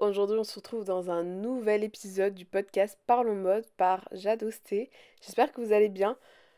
aujourd'hui 0.00 0.38
on 0.38 0.44
se 0.44 0.54
retrouve 0.56 0.84
dans 0.84 1.10
un 1.10 1.22
nouvel 1.22 1.84
épisode 1.84 2.34
du 2.34 2.44
podcast 2.44 2.98
Parlons 3.06 3.34
mode 3.34 3.66
par 3.76 4.08
Jade 4.12 4.42
Osté. 4.42 4.90
J'espère 5.20 5.52
que 5.52 5.60
vous 5.60 5.72
allez 5.72 5.88
bien, 5.88 6.16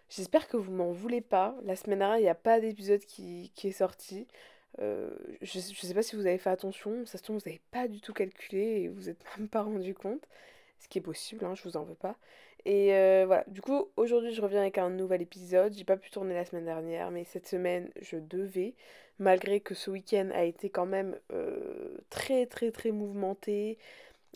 j'espère 0.08 0.48
que 0.48 0.56
vous 0.56 0.72
m'en 0.72 0.92
voulez 0.92 1.20
pas. 1.20 1.54
La 1.64 1.76
semaine 1.76 1.98
dernière 1.98 2.18
il 2.18 2.22
n'y 2.22 2.28
a 2.28 2.34
pas 2.34 2.60
d'épisode 2.60 3.04
qui, 3.04 3.52
est 3.62 3.72
sorti. 3.72 4.26
Euh, 4.80 5.10
je 5.42 5.58
ne 5.58 5.62
sais 5.62 5.94
pas 5.94 6.02
si 6.02 6.16
vous 6.16 6.26
avez 6.26 6.38
fait 6.38 6.50
attention, 6.50 7.04
ça 7.04 7.18
se 7.18 7.22
trouve 7.22 7.36
vous 7.36 7.42
n'avez 7.46 7.60
pas 7.70 7.88
du 7.88 8.00
tout 8.00 8.12
calculé 8.12 8.82
et 8.82 8.88
vous 8.88 9.02
n'êtes 9.02 9.22
même 9.38 9.48
pas 9.48 9.62
rendu 9.62 9.94
compte. 9.94 10.26
Ce 10.78 10.88
qui 10.88 10.98
est 10.98 11.02
possible, 11.02 11.44
hein, 11.44 11.54
je 11.54 11.62
vous 11.64 11.76
en 11.76 11.84
veux 11.84 11.94
pas. 11.94 12.16
Et 12.64 12.94
euh, 12.94 13.24
voilà, 13.26 13.44
du 13.48 13.60
coup, 13.60 13.88
aujourd'hui, 13.96 14.32
je 14.32 14.40
reviens 14.40 14.60
avec 14.60 14.78
un 14.78 14.90
nouvel 14.90 15.22
épisode. 15.22 15.74
J'ai 15.74 15.84
pas 15.84 15.96
pu 15.96 16.10
tourner 16.10 16.34
la 16.34 16.44
semaine 16.44 16.64
dernière, 16.64 17.10
mais 17.10 17.24
cette 17.24 17.46
semaine, 17.46 17.90
je 18.00 18.16
devais, 18.16 18.74
malgré 19.22 19.60
que 19.60 19.74
ce 19.74 19.90
week-end 19.90 20.30
a 20.34 20.44
été 20.44 20.68
quand 20.68 20.86
même 20.86 21.18
euh, 21.32 21.96
très, 22.10 22.46
très, 22.46 22.70
très 22.70 22.90
mouvementé. 22.90 23.78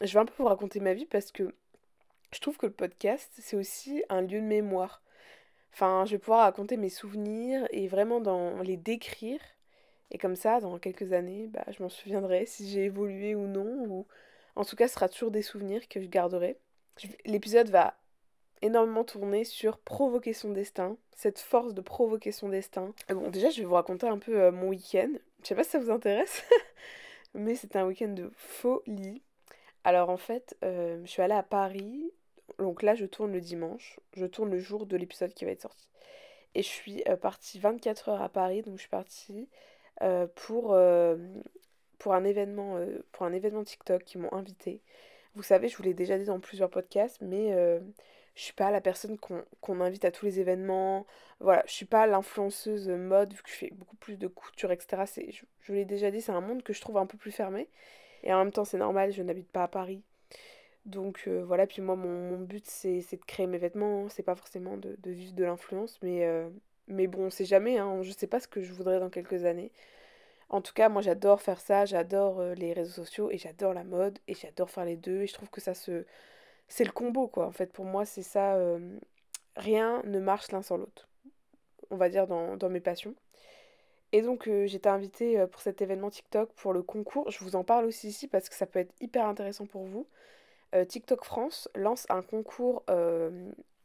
Je 0.03 0.13
vais 0.13 0.21
un 0.21 0.27
peu 0.27 0.35
vous 0.39 0.47
raconter 0.47 0.81
ma 0.81 0.95
vie 0.95 1.07
parce 1.07 1.33
que 1.33 1.55
je 2.33 2.41
trouve 2.41 2.57
que 2.57 2.67
le 2.67 2.73
podcast, 2.73 3.31
c'est 3.41 3.57
aussi 3.57 4.03
un 4.09 4.23
lieu 4.23 4.41
de 4.41 4.47
mémoire. 4.47 5.03
Enfin, 5.73 6.05
je 6.07 6.13
vais 6.13 6.19
pouvoir 6.19 6.41
raconter 6.41 6.77
mes 6.77 6.89
souvenirs 6.89 7.67
et 7.71 7.89
vraiment 7.89 8.21
dans 8.21 8.63
les 8.63 8.77
décrire. 8.77 9.41
Et 10.11 10.19
comme 10.19 10.37
ça, 10.37 10.61
dans 10.61 10.79
quelques 10.79 11.13
années, 11.13 11.49
bah, 11.49 11.65
je 11.69 11.83
m'en 11.83 11.89
souviendrai 11.89 12.47
si 12.47 12.69
j'ai 12.71 12.85
évolué 12.85 13.35
ou 13.35 13.47
non. 13.47 13.87
Ou... 13.89 14.07
En 14.55 14.65
tout 14.65 14.77
cas, 14.77 14.89
ce 14.89 14.95
sera 14.95 15.09
toujours 15.09 15.31
des 15.31 15.43
souvenirs 15.43 15.89
que 15.89 16.01
je 16.01 16.07
garderai. 16.07 16.59
L'épisode 17.27 17.69
va 17.71 17.95
énormément 18.63 19.05
tourné 19.05 19.45
sur 19.45 19.79
provoquer 19.79 20.33
son 20.33 20.51
destin, 20.51 20.97
cette 21.15 21.39
force 21.39 21.75
de 21.75 21.81
provoquer 21.81 22.33
son 22.33 22.49
destin. 22.49 22.93
Bon, 23.09 23.31
déjà, 23.31 23.51
je 23.51 23.61
vais 23.61 23.67
vous 23.67 23.75
raconter 23.75 24.07
un 24.07 24.19
peu 24.19 24.41
euh, 24.41 24.53
mon 24.53 24.69
week-end. 24.69 25.11
Je 25.43 25.49
sais 25.49 25.55
pas 25.55 25.65
si 25.65 25.71
ça 25.71 25.79
vous 25.79 25.91
intéresse, 25.91 26.45
mais 27.35 27.55
c'était 27.55 27.79
un 27.79 27.87
week-end 27.87 28.09
de 28.09 28.31
folie. 28.37 29.23
Alors 29.85 30.11
en 30.11 30.17
fait, 30.17 30.57
euh, 30.65 31.01
je 31.05 31.11
suis 31.11 31.23
allée 31.23 31.35
à 31.35 31.43
Paris. 31.43 32.11
Donc 32.59 32.83
là, 32.83 32.95
je 32.95 33.07
tourne 33.07 33.33
le 33.33 33.41
dimanche. 33.41 34.01
Je 34.15 34.27
tourne 34.27 34.51
le 34.51 34.59
jour 34.59 34.87
de 34.87 34.97
l'épisode 34.97 35.33
qui 35.35 35.45
va 35.45 35.51
être 35.53 35.63
sorti. 35.63 35.89
Et 36.55 36.63
je 36.63 36.69
suis 36.69 37.03
euh, 37.09 37.17
partie 37.17 37.59
24 37.59 38.09
heures 38.09 38.23
à 38.23 38.29
Paris. 38.29 38.63
Donc 38.63 38.77
je 38.77 38.81
suis 38.81 38.89
partie 38.89 39.49
pour, 40.35 40.77
pour, 41.99 42.13
un 42.13 42.25
événement, 42.25 42.79
pour 43.13 43.25
un 43.25 43.33
événement 43.33 43.65
TikTok 43.65 44.05
qui 44.05 44.19
m'ont 44.19 44.33
invité. 44.35 44.83
Vous 45.35 45.43
savez, 45.43 45.69
je 45.69 45.77
vous 45.79 45.83
l'ai 45.85 45.95
déjà 45.95 46.19
dit 46.19 46.27
dans 46.27 46.39
plusieurs 46.39 46.69
podcasts, 46.69 47.23
mais 47.23 47.81
je 48.37 48.43
suis 48.43 48.53
pas 48.53 48.71
la 48.71 48.83
personne 48.83 49.19
qu'on 49.19 49.81
invite 49.81 50.05
à 50.05 50.13
tous 50.13 50.27
les 50.27 50.41
événements. 50.41 51.07
Voilà, 51.41 51.65
je 51.67 51.73
suis 51.73 51.87
pas 51.87 52.07
l'influenceuse 52.07 52.89
mode, 52.89 53.33
vu 53.33 53.43
que 53.43 53.49
je 53.49 53.55
fais 53.55 53.71
beaucoup 53.73 53.97
plus 53.97 54.19
de 54.19 54.29
couture, 54.29 54.71
etc. 54.71 55.05
Je, 55.31 55.43
je 55.63 55.73
l'ai 55.73 55.87
déjà 55.87 56.11
dit, 56.11 56.21
c'est 56.21 56.33
un 56.33 56.43
monde 56.43 56.63
que 56.63 56.75
je 56.75 56.81
trouve 56.83 56.99
un 56.99 57.07
peu 57.07 57.17
plus 57.17 57.33
fermé. 57.33 57.69
Et 58.23 58.33
en 58.33 58.39
même 58.39 58.53
temps, 58.53 58.65
c'est 58.65 58.77
normal, 58.79 59.11
je 59.13 59.23
n'habite 59.23 59.51
pas 59.51 59.65
à 59.65 59.69
Paris. 59.69 60.03
Donc 60.85 61.25
euh, 61.27 61.43
voilà, 61.45 61.67
puis 61.67 61.83
moi, 61.83 61.97
mon, 61.97 62.39
but, 62.39 62.65
c'est 62.67 63.01
de 63.01 63.25
créer 63.27 63.47
mes 63.47 63.59
vêtements. 63.59 64.09
C'est 64.11 64.23
pas 64.23 64.37
forcément 64.37 64.77
de, 64.77 64.97
vivre 65.05 65.35
de 65.35 65.45
l'influence, 65.45 65.99
mais, 66.03 66.27
euh, 66.27 66.49
mais 66.89 67.07
bon, 67.07 67.27
on 67.27 67.31
sait 67.31 67.45
jamais. 67.47 67.79
Hein, 67.79 68.03
je 68.03 68.13
sais 68.13 68.27
pas 68.27 68.41
ce 68.41 68.49
que 68.49 68.61
je 68.63 68.73
voudrais 68.73 69.01
dans 69.01 69.11
quelques 69.11 69.45
années. 69.47 69.73
En 70.49 70.61
tout 70.61 70.75
cas, 70.75 70.89
moi, 70.89 71.03
j'adore 71.03 71.43
faire 71.43 71.61
ça. 71.61 71.87
J'adore 71.87 72.41
euh, 72.41 72.55
les 72.55 72.73
réseaux 72.73 72.93
sociaux 73.05 73.31
et 73.31 73.39
j'adore 73.39 73.75
la 73.75 73.85
mode 73.85 74.19
et 74.29 74.35
j'adore 74.35 74.71
faire 74.71 74.85
les 74.85 74.97
deux. 74.97 75.23
Et 75.23 75.27
je 75.27 75.35
trouve 75.35 75.51
que 75.51 75.61
ça 75.61 75.75
se 75.75 76.05
c'est 76.69 76.85
le 76.85 76.93
combo, 76.93 77.29
quoi. 77.29 77.47
En 77.47 77.53
fait, 77.53 77.73
pour 77.73 77.85
moi, 77.85 78.05
c'est 78.05 78.23
ça. 78.23 78.55
Euh, 78.57 78.99
rien 79.57 80.03
ne 80.05 80.19
marche 80.21 80.51
l'un 80.53 80.63
sans 80.63 80.77
l'autre. 80.77 81.09
On 81.91 81.97
va 81.97 82.09
dire 82.09 82.27
dans, 82.27 82.69
mes 82.69 82.81
passions. 82.81 83.15
Et 84.13 84.23
donc, 84.23 84.49
euh, 84.49 84.67
j'étais 84.67 84.89
invitée 84.89 85.39
euh, 85.39 85.47
pour 85.47 85.61
cet 85.61 85.83
événement 85.83 86.11
TikTok 86.11 86.53
pour 86.55 86.73
le 86.73 86.83
concours. 86.83 87.31
Je 87.31 87.39
vous 87.45 87.57
en 87.57 87.65
parle 87.65 87.87
aussi 87.87 88.09
ici 88.09 88.29
parce 88.29 88.49
que 88.49 88.55
ça 88.55 88.67
peut 88.67 88.81
être 88.81 88.95
hyper 89.01 89.27
intéressant 89.27 89.67
pour 89.67 89.85
vous. 89.85 90.07
TikTok 90.89 91.25
France 91.25 91.71
lance 91.75 92.05
un 92.11 92.21
concours 92.21 92.85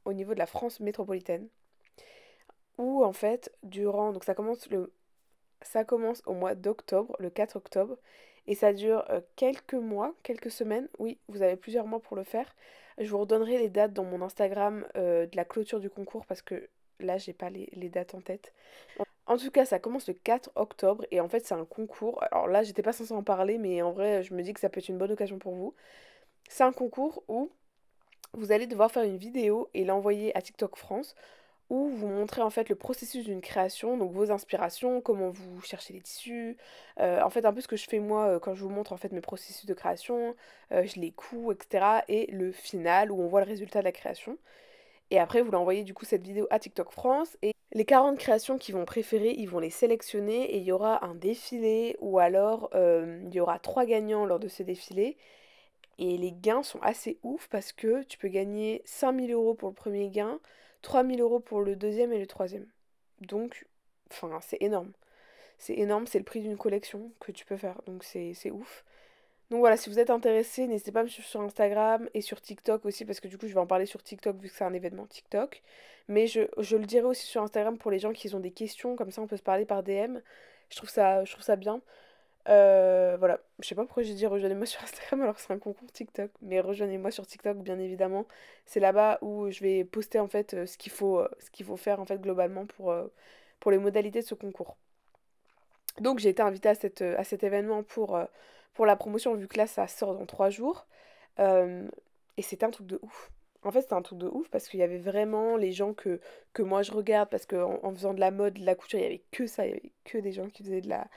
au 0.04 0.14
niveau 0.14 0.34
de 0.34 0.40
la 0.40 0.46
France 0.46 0.82
métropolitaine. 0.82 1.48
Où, 2.78 3.06
en 3.06 3.14
fait, 3.14 3.54
durant. 3.64 4.12
Donc, 4.12 4.26
ça 4.26 4.36
commence, 4.36 4.70
le, 4.70 4.92
ça 5.62 5.86
commence 5.86 6.22
au 6.26 6.34
mois 6.34 6.54
d'octobre, 6.54 7.16
le 7.20 7.30
4 7.30 7.56
octobre. 7.56 7.98
Et 8.48 8.56
ça 8.56 8.74
dure 8.74 9.06
euh, 9.10 9.22
quelques 9.36 9.76
mois, 9.76 10.14
quelques 10.24 10.52
semaines. 10.52 10.88
Oui, 11.00 11.18
vous 11.28 11.42
avez 11.42 11.56
plusieurs 11.56 11.86
mois 11.86 12.00
pour 12.00 12.16
le 12.16 12.24
faire. 12.24 12.56
Je 12.98 13.10
vous 13.10 13.20
redonnerai 13.20 13.58
les 13.58 13.70
dates 13.70 13.94
dans 13.94 14.04
mon 14.04 14.22
Instagram 14.22 14.86
euh, 14.96 15.26
de 15.26 15.36
la 15.36 15.46
clôture 15.46 15.80
du 15.80 15.90
concours 15.90 16.26
parce 16.26 16.42
que 16.42 16.70
là, 17.00 17.18
j'ai 17.18 17.34
pas 17.34 17.50
les, 17.50 17.90
dates 17.90 18.16
en 18.16 18.22
tête. 18.22 18.54
En 19.26 19.38
tout 19.38 19.52
cas, 19.52 19.66
ça 19.66 19.80
commence 19.80 20.08
le 20.08 20.14
4 20.14 20.52
octobre 20.56 21.06
et 21.12 21.22
en 21.22 21.30
fait, 21.30 21.46
c'est 21.46 21.54
un 21.54 21.66
concours. 21.66 22.22
Alors 22.24 22.48
là, 22.48 22.64
j'étais 22.64 22.84
pas 22.84 22.94
censée 22.94 23.14
en 23.14 23.24
parler, 23.24 23.58
mais 23.58 23.82
en 23.82 23.92
vrai, 23.92 24.24
je 24.24 24.34
me 24.34 24.42
dis 24.44 24.54
que 24.54 24.60
ça 24.60 24.70
peut 24.70 24.80
être 24.80 24.90
une 24.90 24.98
bonne 24.98 25.12
occasion 25.12 25.40
pour 25.40 25.56
vous. 25.56 25.74
C'est 26.50 26.64
un 26.64 26.74
concours 26.74 27.24
où 27.28 27.50
vous 28.34 28.52
allez 28.52 28.68
devoir 28.68 28.92
faire 28.92 29.04
une 29.04 29.18
vidéo 29.18 29.70
et 29.74 29.86
l'envoyer 29.86 30.36
à 30.38 30.42
TikTok 30.42 30.78
France 30.78 31.16
où 31.72 31.88
vous 31.88 32.08
montrez 32.08 32.42
en 32.42 32.50
fait 32.50 32.68
le 32.68 32.76
processus 32.76 33.24
d'une 33.24 33.40
création, 33.40 33.98
donc 33.98 34.12
vos 34.12 34.30
inspirations, 34.30 35.00
comment 35.00 35.30
vous 35.30 35.62
cherchez 35.62 35.94
les 35.94 36.02
tissus, 36.02 36.58
euh, 37.00 37.22
en 37.22 37.30
fait 37.30 37.46
un 37.46 37.54
peu 37.54 37.62
ce 37.62 37.68
que 37.70 37.78
je 37.78 37.88
fais 37.88 38.00
moi 38.00 38.26
euh, 38.28 38.40
quand 38.40 38.54
je 38.56 38.62
vous 38.62 38.70
montre 38.70 38.92
en 38.92 38.98
fait 38.98 39.14
mes 39.14 39.22
processus 39.22 39.66
de 39.66 39.74
création, 39.74 40.36
euh, 40.74 40.86
je 40.86 41.00
les 41.00 41.12
couds, 41.12 41.54
etc. 41.54 42.02
et 42.10 42.30
le 42.30 42.52
final 42.52 43.10
où 43.10 43.22
on 43.22 43.28
voit 43.28 43.40
le 43.40 43.48
résultat 43.48 43.80
de 43.80 43.86
la 43.86 43.94
création. 43.94 44.38
Et 45.12 45.20
après 45.20 45.42
vous 45.42 45.50
l'envoyez 45.52 45.84
du 45.84 45.94
coup 45.94 46.04
cette 46.04 46.24
vidéo 46.24 46.46
à 46.50 46.60
TikTok 46.60 46.92
France 46.92 47.38
et 47.42 47.54
les 47.72 47.86
40 47.86 48.20
créations 48.20 48.58
qu'ils 48.58 48.76
vont 48.76 48.84
préférer, 48.84 49.32
ils 49.32 49.48
vont 49.48 49.60
les 49.60 49.70
sélectionner 49.70 50.54
et 50.54 50.58
il 50.58 50.64
y 50.64 50.74
aura 50.74 51.06
un 51.06 51.16
défilé 51.16 51.96
ou 52.02 52.20
alors 52.20 52.70
il 52.76 53.34
y 53.34 53.40
aura 53.40 53.60
trois 53.60 53.86
gagnants 53.86 54.26
lors 54.26 54.40
de 54.40 54.50
ce 54.50 54.62
défilé. 54.64 55.18
Et 56.00 56.18
les 56.18 56.32
gains 56.32 56.64
sont 56.64 56.82
assez 56.82 57.18
ouf 57.24 57.48
parce 57.50 57.72
que 57.72 58.04
tu 58.04 58.18
peux 58.18 58.28
gagner 58.28 58.82
5000 58.86 59.32
euros 59.32 59.54
pour 59.54 59.70
le 59.70 59.76
premier 59.76 60.10
gain, 60.10 60.40
3000 60.82 61.22
euros 61.22 61.40
pour 61.40 61.62
le 61.62 61.76
deuxième 61.76 62.14
et 62.14 62.20
le 62.20 62.28
troisième. 62.28 62.68
Donc, 63.22 63.66
enfin, 64.12 64.40
c'est 64.42 64.62
énorme. 64.62 64.92
C'est 65.58 65.78
énorme, 65.78 66.08
c'est 66.08 66.18
le 66.20 66.26
prix 66.26 66.42
d'une 66.42 66.58
collection 66.58 67.12
que 67.20 67.32
tu 67.32 67.46
peux 67.46 67.58
faire. 67.58 67.82
Donc, 67.86 68.04
c'est 68.04 68.52
ouf. 68.52 68.84
Donc 69.52 69.60
voilà, 69.60 69.76
si 69.76 69.90
vous 69.90 70.00
êtes 70.00 70.10
intéressé, 70.10 70.66
n'hésitez 70.66 70.94
pas 70.94 71.02
à 71.02 71.04
me 71.04 71.10
suivre 71.10 71.28
sur 71.28 71.42
Instagram 71.42 72.10
et 72.14 72.22
sur 72.22 72.40
TikTok 72.40 72.86
aussi, 72.86 73.04
parce 73.04 73.20
que 73.20 73.28
du 73.28 73.38
coup, 73.38 73.48
je 73.48 73.54
vais 73.54 73.60
en 73.60 73.68
parler 73.68 73.86
sur 73.86 74.02
TikTok 74.02 74.38
vu 74.38 74.48
que 74.48 74.56
c'est 74.56 74.64
un 74.64 74.74
événement 74.74 75.06
TikTok. 75.06 75.62
Mais 76.08 76.26
je, 76.28 76.42
le 76.76 76.86
dirai 76.86 77.06
aussi 77.06 77.28
sur 77.28 77.42
Instagram 77.44 77.78
pour 77.78 77.92
les 77.92 78.00
gens 78.00 78.14
qui 78.14 78.34
ont 78.34 78.40
des 78.40 78.52
questions, 78.52 78.96
comme 78.96 79.12
ça 79.12 79.22
on 79.22 79.28
peut 79.28 79.36
se 79.36 79.44
parler 79.44 79.66
par 79.66 79.84
DM. 79.84 80.20
Je 80.70 80.78
trouve 80.78 80.90
ça, 80.90 81.26
je 81.26 81.34
trouve 81.34 81.44
ça 81.44 81.58
bien. 81.58 81.82
Euh, 82.50 83.18
voilà, 83.20 83.40
je 83.60 83.68
sais 83.68 83.76
pas 83.76 83.84
pourquoi 83.86 84.04
j'ai 84.04 84.16
dit 84.16 84.26
rejoignez-moi 84.26 84.66
sur 84.66 84.82
Instagram 84.84 85.22
alors 85.22 85.36
que 85.36 85.42
c'est 85.42 85.54
un 85.54 85.60
concours 85.60 85.92
TikTok, 85.92 86.32
mais 86.42 86.60
rejoignez-moi 86.60 87.12
sur 87.12 87.26
TikTok 87.28 87.58
bien 87.58 87.80
évidemment. 87.80 88.26
C'est 88.66 88.80
là-bas 88.80 89.20
où 89.22 89.50
je 89.52 89.62
vais 89.62 89.84
poster 89.84 90.20
en 90.20 90.28
fait 90.28 90.54
euh, 90.54 90.66
ce 90.66 90.78
qu'il 90.78 90.92
faut, 90.92 91.20
euh, 91.20 91.30
ce 91.40 91.52
qu'il 91.52 91.66
faut 91.66 91.78
faire 91.78 92.00
en 92.00 92.06
fait 92.06 92.20
globalement 92.20 92.66
pour, 92.66 92.94
les 93.72 93.78
modalités 93.78 94.22
de 94.22 94.26
ce 94.26 94.36
concours. 94.36 94.78
Donc 96.00 96.20
j'ai 96.20 96.30
été 96.30 96.42
invitée 96.42 96.70
à, 96.70 96.76
cet 97.24 97.44
événement 97.44 97.84
pour, 97.84 98.18
la 98.80 98.96
promotion 98.96 99.36
vu 99.36 99.48
que 99.48 99.58
là 99.58 99.68
ça 99.68 99.88
sort 99.88 100.16
dans 100.16 100.26
trois 100.26 100.50
jours. 100.50 100.88
et 101.40 102.42
c'était 102.42 102.66
un 102.66 102.72
truc 102.72 102.88
de 102.88 103.00
ouf. 103.04 103.32
En 103.64 103.72
fait, 103.72 103.82
c'était 103.82 103.94
un 103.94 104.02
truc 104.02 104.18
de 104.18 104.28
ouf 104.28 104.50
parce 104.50 104.68
qu'il 104.68 104.80
y 104.80 104.84
avait 104.84 104.98
vraiment 104.98 105.56
les 105.56 105.72
gens 105.72 105.94
que, 105.94 106.20
moi 106.60 106.82
je 106.82 106.92
regarde 106.92 107.30
parce 107.30 107.46
qu'en 107.46 107.80
en 107.84 107.94
faisant 107.94 108.14
de 108.16 108.20
la 108.20 108.32
mode, 108.32 108.56
de 108.56 108.66
la 108.66 108.76
couture, 108.76 109.00
il 109.00 109.04
y 109.04 109.06
avait 109.06 109.22
que 109.32 109.46
ça, 109.48 109.66
il 109.68 109.70
y 109.70 109.72
avait 109.74 109.92
que 110.06 110.18
des 110.18 110.32
gens 110.32 110.50
qui 110.50 110.64
faisaient 110.64 110.82
de 110.82 110.90
la, 110.90 111.08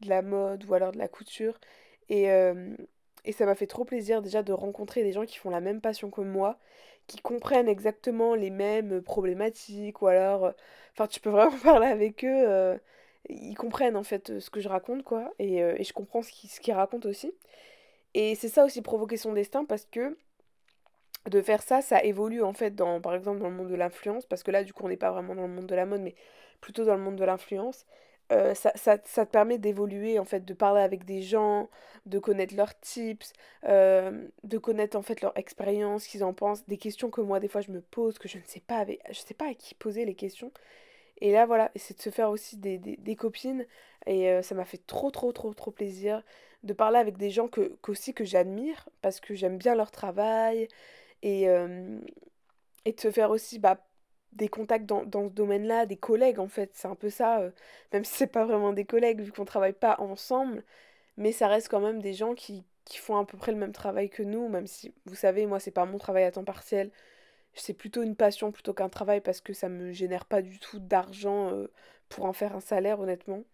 de 0.00 0.08
la 0.08 0.22
mode 0.22 0.64
ou 0.66 0.74
alors 0.74 0.92
de 0.92 0.98
la 0.98 1.08
couture. 1.08 1.58
Et, 2.08 2.30
euh, 2.30 2.74
et 3.24 3.32
ça 3.32 3.46
m'a 3.46 3.54
fait 3.54 3.66
trop 3.66 3.84
plaisir 3.84 4.22
déjà 4.22 4.42
de 4.42 4.52
rencontrer 4.52 5.02
des 5.02 5.12
gens 5.12 5.24
qui 5.26 5.38
font 5.38 5.50
la 5.50 5.60
même 5.60 5.80
passion 5.80 6.10
que 6.10 6.20
moi, 6.22 6.58
qui 7.06 7.18
comprennent 7.18 7.68
exactement 7.68 8.34
les 8.34 8.50
mêmes 8.50 9.02
problématiques 9.02 10.02
ou 10.02 10.08
alors... 10.08 10.46
Euh, 10.46 10.52
enfin, 10.94 11.06
tu 11.08 11.20
peux 11.20 11.30
vraiment 11.30 11.58
parler 11.64 11.88
avec 11.88 12.24
eux. 12.24 12.44
Euh, 12.48 12.78
ils 13.28 13.54
comprennent 13.56 13.96
en 13.96 14.02
fait 14.04 14.38
ce 14.40 14.50
que 14.50 14.60
je 14.60 14.68
raconte 14.68 15.02
quoi. 15.04 15.32
Et, 15.38 15.58
et 15.58 15.84
je 15.84 15.92
comprends 15.92 16.22
ce 16.22 16.60
qu'ils 16.60 16.74
racontent 16.74 17.08
aussi. 17.08 17.32
Et 18.14 18.34
c'est 18.34 18.48
ça 18.48 18.64
aussi 18.64 18.82
provoquer 18.82 19.16
son 19.16 19.32
destin 19.32 19.64
parce 19.64 19.86
que 19.86 20.16
de 21.28 21.42
faire 21.42 21.62
ça, 21.62 21.82
ça 21.82 22.02
évolue 22.02 22.42
en 22.42 22.52
fait 22.52 22.74
dans, 22.74 23.00
par 23.00 23.14
exemple 23.14 23.40
dans 23.40 23.48
le 23.50 23.54
monde 23.54 23.68
de 23.68 23.74
l'influence, 23.74 24.26
parce 24.26 24.42
que 24.42 24.50
là 24.50 24.64
du 24.64 24.72
coup 24.72 24.84
on 24.84 24.88
n'est 24.88 24.96
pas 24.96 25.10
vraiment 25.10 25.34
dans 25.34 25.46
le 25.46 25.52
monde 25.52 25.66
de 25.66 25.74
la 25.74 25.86
mode, 25.86 26.00
mais 26.00 26.14
plutôt 26.60 26.84
dans 26.84 26.94
le 26.94 27.02
monde 27.02 27.16
de 27.16 27.24
l'influence. 27.24 27.86
Euh, 28.30 28.54
ça, 28.54 28.72
ça, 28.74 28.98
ça, 29.04 29.24
te 29.24 29.30
permet 29.30 29.56
d'évoluer, 29.58 30.18
en 30.18 30.24
fait, 30.24 30.44
de 30.44 30.52
parler 30.52 30.82
avec 30.82 31.04
des 31.06 31.22
gens, 31.22 31.70
de 32.04 32.18
connaître 32.18 32.54
leurs 32.54 32.78
tips, 32.80 33.32
euh, 33.64 34.28
de 34.44 34.58
connaître 34.58 34.96
en 34.98 35.02
fait 35.02 35.22
leur 35.22 35.36
expérience, 35.38 36.06
qu'ils 36.06 36.22
en 36.24 36.34
pensent, 36.34 36.66
des 36.66 36.76
questions 36.76 37.08
que 37.10 37.22
moi 37.22 37.40
des 37.40 37.48
fois 37.48 37.62
je 37.62 37.70
me 37.70 37.80
pose, 37.80 38.18
que 38.18 38.28
je 38.28 38.36
ne 38.38 38.42
sais 38.44 38.60
pas, 38.60 38.84
je 39.10 39.18
sais 39.18 39.34
pas 39.34 39.48
à 39.50 39.54
qui 39.54 39.74
poser 39.74 40.04
les 40.04 40.14
questions. 40.14 40.52
Et 41.20 41.32
là 41.32 41.46
voilà, 41.46 41.70
c'est 41.76 41.96
de 41.98 42.02
se 42.02 42.10
faire 42.10 42.30
aussi 42.30 42.56
des, 42.58 42.78
des, 42.78 42.96
des 42.96 43.16
copines. 43.16 43.66
Et 44.06 44.30
euh, 44.30 44.42
ça 44.42 44.54
m'a 44.54 44.64
fait 44.64 44.84
trop 44.86 45.10
trop 45.10 45.32
trop 45.32 45.54
trop 45.54 45.70
plaisir 45.70 46.22
de 46.64 46.72
parler 46.72 46.98
avec 46.98 47.16
des 47.18 47.30
gens 47.30 47.48
que, 47.48 47.78
aussi 47.88 48.14
que 48.14 48.24
j'admire 48.24 48.88
parce 49.02 49.20
que 49.20 49.34
j'aime 49.34 49.58
bien 49.58 49.74
leur 49.74 49.90
travail. 49.90 50.68
Et, 51.22 51.48
et 52.84 52.92
de 52.92 53.00
se 53.00 53.10
faire 53.10 53.30
aussi 53.30 53.58
bah, 53.58 53.78
des 54.32 54.48
contacts 54.48 54.86
dans, 54.86 55.04
ce 55.04 55.34
domaine-là, 55.34 55.86
des 55.86 55.96
collègues 55.96 56.38
en 56.38 56.48
fait, 56.48 56.70
c'est 56.74 56.88
un 56.88 56.94
peu 56.94 57.10
ça, 57.10 57.40
euh, 57.40 57.50
même 57.92 58.04
si 58.04 58.14
c'est 58.14 58.26
pas 58.26 58.44
vraiment 58.44 58.72
des 58.72 58.84
collègues 58.84 59.20
vu 59.20 59.32
qu'on 59.32 59.44
travaille 59.44 59.72
pas 59.72 59.96
ensemble, 60.00 60.64
mais 61.16 61.32
ça 61.32 61.48
reste 61.48 61.68
quand 61.68 61.80
même 61.80 62.02
des 62.02 62.14
gens 62.14 62.34
qui, 62.34 62.64
qui 62.88 62.98
font 62.98 63.18
à 63.18 63.24
peu 63.26 63.38
près 63.38 63.52
le 63.52 63.58
même 63.58 63.72
travail 63.72 64.10
que 64.10 64.22
nous, 64.22 64.48
même 64.48 64.66
si, 64.66 64.94
vous 65.06 65.14
savez, 65.14 65.46
moi, 65.46 65.60
c'est 65.60 65.70
pas 65.70 65.84
mon 65.84 65.98
travail 65.98 66.24
à 66.24 66.32
temps 66.32 66.44
partiel. 66.44 66.90
C'est 67.54 67.74
plutôt 67.74 68.02
une 68.02 68.16
passion 68.16 68.52
plutôt 68.52 68.74
qu'un 68.74 68.88
travail 68.88 69.20
parce 69.20 69.40
que 69.40 69.52
ça 69.52 69.68
me 69.68 69.92
génère 69.92 70.24
pas 70.26 70.42
du 70.42 70.58
tout 70.60 70.78
d'argent 70.80 71.50
euh, 71.52 71.70
pour 72.08 72.24
en 72.26 72.32
faire 72.32 72.56
un 72.56 72.60
salaire, 72.60 73.00
honnêtement. 73.00 73.44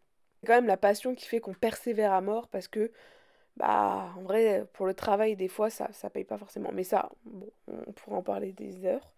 C'est 0.40 0.48
quand 0.48 0.54
même 0.54 0.66
la 0.66 0.76
passion 0.76 1.14
qui 1.14 1.26
fait 1.26 1.40
qu'on 1.40 1.54
persévère 1.54 2.12
à 2.12 2.20
mort 2.20 2.48
parce 2.48 2.68
que, 2.68 2.92
bah, 3.56 4.12
en 4.18 4.22
vrai, 4.22 4.66
pour 4.74 4.86
le 4.86 4.94
travail, 4.94 5.36
des 5.36 5.48
fois, 5.48 5.70
ça, 5.70 5.88
ça 5.92 6.10
paye 6.10 6.24
pas 6.24 6.38
forcément. 6.38 6.70
Mais 6.72 6.84
ça, 6.84 7.10
bon, 7.24 7.50
on 7.68 7.92
pourra 7.92 8.16
en 8.18 8.22
parler 8.22 8.52
des 8.52 8.84
heures. 8.86 9.14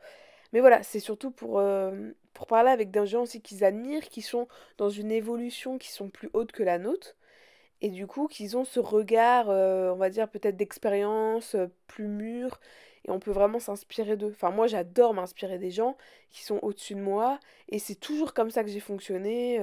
Mais 0.53 0.61
voilà, 0.61 0.83
c'est 0.83 1.01
surtout 1.01 1.31
pour, 1.31 1.59
euh, 1.59 2.11
pour 2.33 2.47
parler 2.47 2.71
avec 2.71 2.91
des 2.91 3.07
gens 3.07 3.23
aussi 3.23 3.41
qu'ils 3.41 3.65
admirent, 3.65 4.09
qui 4.09 4.23
sont 4.23 4.49
dans 4.79 4.91
une 4.91 5.11
évolution 5.11 5.79
qui 5.79 5.89
sont 5.91 6.09
plus 6.09 6.31
hautes 6.33 6.53
que 6.53 6.63
la 6.63 6.79
nôtre. 6.79 7.17
Et 7.83 7.91
du 7.91 8.07
coup, 8.07 8.27
qu'ils 8.27 8.57
ont 8.57 8.65
ce 8.65 8.81
regard, 8.81 9.51
euh, 9.51 9.93
on 9.93 9.97
va 9.97 10.09
dire 10.11 10.29
peut-être 10.29 10.57
d'expérience 10.57 11.55
euh, 11.55 11.67
plus 11.87 12.09
mûr. 12.09 12.61
Et 13.07 13.11
on 13.11 13.21
peut 13.21 13.31
vraiment 13.31 13.61
s'inspirer 13.61 14.17
d'eux. 14.17 14.33
Enfin, 14.35 14.51
moi, 14.51 14.67
j'adore 14.67 15.15
m'inspirer 15.15 15.59
des 15.59 15.71
gens 15.71 15.97
qui 16.31 16.45
sont 16.45 16.59
au-dessus 16.63 16.95
de 16.95 17.01
moi. 17.01 17.39
Et 17.69 17.79
c'est 17.79 17.95
toujours 17.95 18.35
comme 18.35 18.51
ça 18.51 18.65
que 18.65 18.71
j'ai 18.71 18.81
fonctionné. 18.81 19.61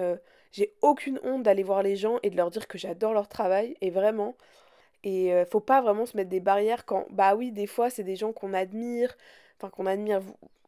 j'ai 0.51 0.73
aucune 0.81 1.19
honte 1.23 1.43
d'aller 1.43 1.63
voir 1.63 1.83
les 1.83 1.97
gens 1.97 2.19
et 2.23 2.29
de 2.29 2.37
leur 2.37 2.51
dire 2.51 2.67
que 2.67 2.77
j'adore 2.77 3.13
leur 3.13 3.27
travail. 3.27 3.75
Et 3.81 3.89
vraiment. 3.89 4.35
Et 5.03 5.33
faut 5.51 5.59
pas 5.59 5.81
vraiment 5.81 6.05
se 6.05 6.15
mettre 6.15 6.29
des 6.29 6.39
barrières 6.39 6.85
quand, 6.85 7.05
bah 7.09 7.35
oui, 7.35 7.51
des 7.51 7.67
fois, 7.67 7.89
c'est 7.89 8.03
des 8.03 8.15
gens 8.15 8.31
qu'on 8.31 8.53
admire. 8.53 9.13
Enfin, 9.57 9.69
qu'on 9.69 9.87
admire. 9.87 10.21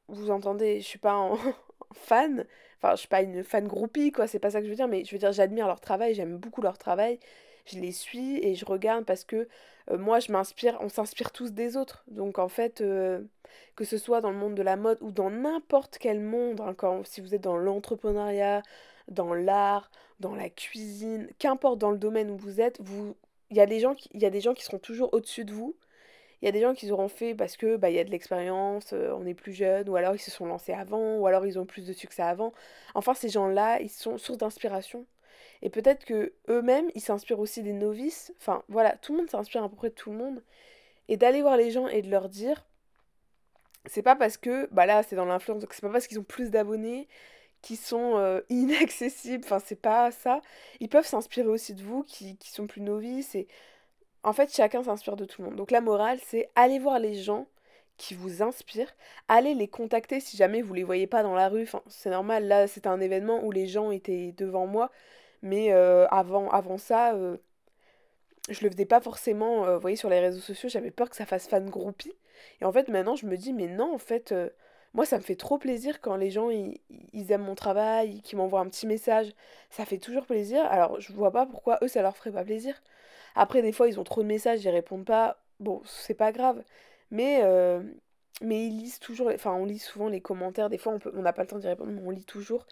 Vous, 0.07 0.29
entendez, 0.31 0.81
je 0.81 0.85
suis 0.85 0.99
pas 0.99 1.31
fan, 1.93 2.45
enfin 2.77 2.95
je 2.95 2.99
suis 2.99 3.07
pas 3.07 3.21
une 3.21 3.43
fan 3.43 3.67
groupie 3.67 4.11
quoi, 4.11 4.27
c'est 4.27 4.39
pas 4.39 4.51
ça 4.51 4.59
que 4.59 4.65
je 4.65 4.69
veux 4.69 4.75
dire, 4.75 4.87
mais 4.87 5.03
je 5.05 5.11
veux 5.11 5.17
dire 5.17 5.31
j'admire 5.31 5.67
leur 5.67 5.79
travail, 5.79 6.13
j'aime 6.13 6.37
beaucoup 6.37 6.61
leur 6.61 6.77
travail, 6.77 7.19
je 7.65 7.79
les 7.79 7.91
suis 7.91 8.37
et 8.45 8.55
je 8.55 8.65
regarde 8.65 9.05
parce 9.05 9.23
que 9.23 9.47
euh, 9.91 9.97
moi 9.97 10.19
je 10.19 10.31
m'inspire, 10.31 10.77
on 10.81 10.89
s'inspire 10.89 11.31
tous 11.31 11.51
des 11.53 11.77
autres, 11.77 12.03
donc 12.07 12.39
en 12.39 12.49
fait 12.49 12.81
euh, 12.81 13.21
que 13.75 13.85
ce 13.85 13.97
soit 13.97 14.21
dans 14.21 14.31
le 14.31 14.37
monde 14.37 14.55
de 14.55 14.61
la 14.63 14.75
mode 14.75 14.97
ou 15.01 15.11
dans 15.11 15.29
n'importe 15.29 15.97
quel 15.99 16.19
monde, 16.19 16.61
hein, 16.61 16.73
quand, 16.75 17.05
si 17.05 17.21
vous 17.21 17.33
êtes 17.35 17.41
dans 17.41 17.57
l'entrepreneuriat, 17.57 18.61
dans 19.07 19.33
l'art, 19.33 19.91
dans 20.19 20.35
la 20.35 20.49
cuisine, 20.49 21.29
qu'importe 21.39 21.79
dans 21.79 21.91
le 21.91 21.97
domaine 21.97 22.29
où 22.31 22.37
vous 22.37 22.61
êtes, 22.61 22.79
vous 22.81 23.15
il 23.51 23.57
y 23.57 23.61
a 23.61 23.65
des 23.67 23.79
gens 23.79 23.95
qui, 23.95 24.09
il 24.13 24.21
y 24.21 24.25
a 24.25 24.29
des 24.29 24.41
gens 24.41 24.53
qui 24.53 24.63
seront 24.63 24.79
toujours 24.79 25.13
au-dessus 25.13 25.45
de 25.45 25.53
vous 25.53 25.75
il 26.41 26.45
y 26.45 26.49
a 26.49 26.51
des 26.51 26.61
gens 26.61 26.73
qui 26.73 26.89
auront 26.91 27.07
fait 27.07 27.35
parce 27.35 27.57
que 27.57 27.77
bah, 27.77 27.89
il 27.89 27.95
y 27.95 27.99
a 27.99 28.03
de 28.03 28.11
l'expérience, 28.11 28.93
euh, 28.93 29.11
on 29.17 29.25
est 29.25 29.33
plus 29.33 29.53
jeune, 29.53 29.89
ou 29.89 29.95
alors 29.95 30.15
ils 30.15 30.19
se 30.19 30.31
sont 30.31 30.45
lancés 30.45 30.73
avant, 30.73 31.17
ou 31.17 31.27
alors 31.27 31.45
ils 31.45 31.57
ont 31.59 31.65
plus 31.65 31.85
de 31.85 31.93
succès 31.93 32.23
avant. 32.23 32.53
Enfin, 32.93 33.13
ces 33.13 33.29
gens-là, 33.29 33.79
ils 33.81 33.89
sont 33.89 34.17
source 34.17 34.37
d'inspiration. 34.37 35.05
Et 35.61 35.69
peut-être 35.69 36.05
que 36.05 36.33
eux-mêmes, 36.49 36.89
ils 36.95 37.01
s'inspirent 37.01 37.39
aussi 37.39 37.63
des 37.63 37.73
novices. 37.73 38.33
Enfin, 38.39 38.63
voilà, 38.69 38.97
tout 38.97 39.13
le 39.13 39.19
monde 39.19 39.29
s'inspire 39.29 39.63
à 39.63 39.69
peu 39.69 39.75
près 39.75 39.89
de 39.89 39.95
tout 39.95 40.11
le 40.11 40.17
monde. 40.17 40.43
Et 41.07 41.17
d'aller 41.17 41.41
voir 41.41 41.57
les 41.57 41.71
gens 41.71 41.87
et 41.87 42.01
de 42.01 42.09
leur 42.09 42.29
dire, 42.29 42.67
c'est 43.85 44.01
pas 44.01 44.15
parce 44.15 44.37
que, 44.37 44.67
bah 44.71 44.85
là, 44.85 45.03
c'est 45.03 45.15
dans 45.15 45.25
l'influence, 45.25 45.61
donc 45.61 45.73
c'est 45.73 45.81
pas 45.81 45.91
parce 45.91 46.07
qu'ils 46.07 46.19
ont 46.19 46.23
plus 46.23 46.49
d'abonnés 46.49 47.07
qui 47.61 47.75
sont 47.75 48.17
euh, 48.17 48.41
inaccessibles, 48.49 49.43
enfin, 49.45 49.59
c'est 49.59 49.81
pas 49.81 50.11
ça. 50.11 50.41
Ils 50.79 50.89
peuvent 50.89 51.05
s'inspirer 51.05 51.47
aussi 51.47 51.73
de 51.73 51.83
vous 51.83 52.03
qui, 52.03 52.37
qui 52.37 52.51
sont 52.51 52.67
plus 52.67 52.81
novices 52.81 53.35
et 53.35 53.47
en 54.25 54.33
fait, 54.33 54.53
chacun 54.53 54.83
s'inspire 54.83 55.15
de 55.15 55.25
tout 55.25 55.41
le 55.41 55.49
monde. 55.49 55.57
Donc 55.57 55.71
la 55.71 55.81
morale, 55.81 56.19
c'est 56.25 56.49
aller 56.55 56.79
voir 56.79 56.99
les 56.99 57.13
gens 57.15 57.47
qui 57.97 58.13
vous 58.13 58.41
inspirent, 58.43 58.93
allez 59.29 59.53
les 59.53 59.67
contacter 59.69 60.19
si 60.19 60.35
jamais 60.35 60.61
vous 60.61 60.73
les 60.73 60.83
voyez 60.83 61.07
pas 61.07 61.23
dans 61.23 61.35
la 61.35 61.47
rue. 61.47 61.67
C'est 61.87 62.09
normal, 62.09 62.47
là 62.47 62.67
c'était 62.67 62.87
un 62.89 62.99
événement 62.99 63.43
où 63.43 63.51
les 63.51 63.67
gens 63.67 63.91
étaient 63.91 64.33
devant 64.37 64.67
moi, 64.67 64.91
mais 65.41 65.71
euh, 65.71 66.07
avant, 66.09 66.49
avant 66.49 66.77
ça, 66.77 67.13
euh, 67.15 67.37
je 68.49 68.63
le 68.63 68.71
faisais 68.71 68.85
pas 68.85 69.01
forcément, 69.01 69.65
euh, 69.65 69.75
vous 69.75 69.81
voyez, 69.81 69.95
sur 69.95 70.09
les 70.09 70.19
réseaux 70.19 70.41
sociaux, 70.41 70.69
j'avais 70.69 70.91
peur 70.91 71.09
que 71.09 71.15
ça 71.15 71.25
fasse 71.25 71.47
fan 71.47 71.69
groupie. 71.69 72.13
Et 72.61 72.65
en 72.65 72.71
fait, 72.71 72.89
maintenant, 72.89 73.15
je 73.15 73.27
me 73.27 73.37
dis, 73.37 73.53
mais 73.53 73.67
non, 73.67 73.93
en 73.93 73.97
fait, 73.97 74.33
moi, 74.93 75.05
ça 75.05 75.17
me 75.17 75.23
fait 75.23 75.35
trop 75.35 75.57
plaisir 75.57 76.01
quand 76.01 76.15
les 76.15 76.31
gens, 76.31 76.49
ils, 76.49 77.31
aiment 77.31 77.43
mon 77.43 77.55
travail, 77.55 78.21
qu'ils 78.21 78.37
m'envoient 78.37 78.61
un 78.61 78.69
petit 78.69 78.87
message. 78.87 79.33
Ça 79.69 79.85
fait 79.85 79.97
toujours 79.97 80.25
plaisir. 80.25 80.65
Alors, 80.65 80.99
je 81.01 81.13
vois 81.13 81.31
pas 81.31 81.45
pourquoi 81.45 81.79
eux, 81.83 81.87
ça 81.87 82.01
leur 82.01 82.15
ferait 82.17 82.31
pas 82.31 82.43
plaisir. 82.43 82.81
Après, 83.35 83.61
des 83.61 83.71
fois, 83.71 83.87
ils 83.87 83.99
ont 83.99 84.03
trop 84.03 84.21
de 84.23 84.27
messages, 84.27 84.63
ils 84.63 84.69
répondent 84.69 85.05
pas. 85.05 85.37
Bon, 85.59 85.81
c'est 85.85 86.13
pas 86.13 86.31
grave. 86.31 86.63
Mais, 87.11 87.41
euh, 87.43 87.81
mais 88.41 88.67
ils 88.67 88.77
lisent 88.77 88.99
toujours. 88.99 89.29
Enfin, 89.33 89.53
on 89.53 89.65
lit 89.65 89.79
souvent 89.79 90.09
les 90.09 90.21
commentaires. 90.21 90.69
Des 90.69 90.77
fois, 90.77 90.93
on 90.93 90.99
peut, 90.99 91.11
on 91.15 91.21
n'a 91.21 91.33
pas 91.33 91.43
le 91.43 91.47
temps 91.47 91.59
d'y 91.59 91.67
répondre, 91.67 91.91
mais 91.91 92.01
on 92.05 92.11
lit 92.11 92.25
toujours. 92.25 92.65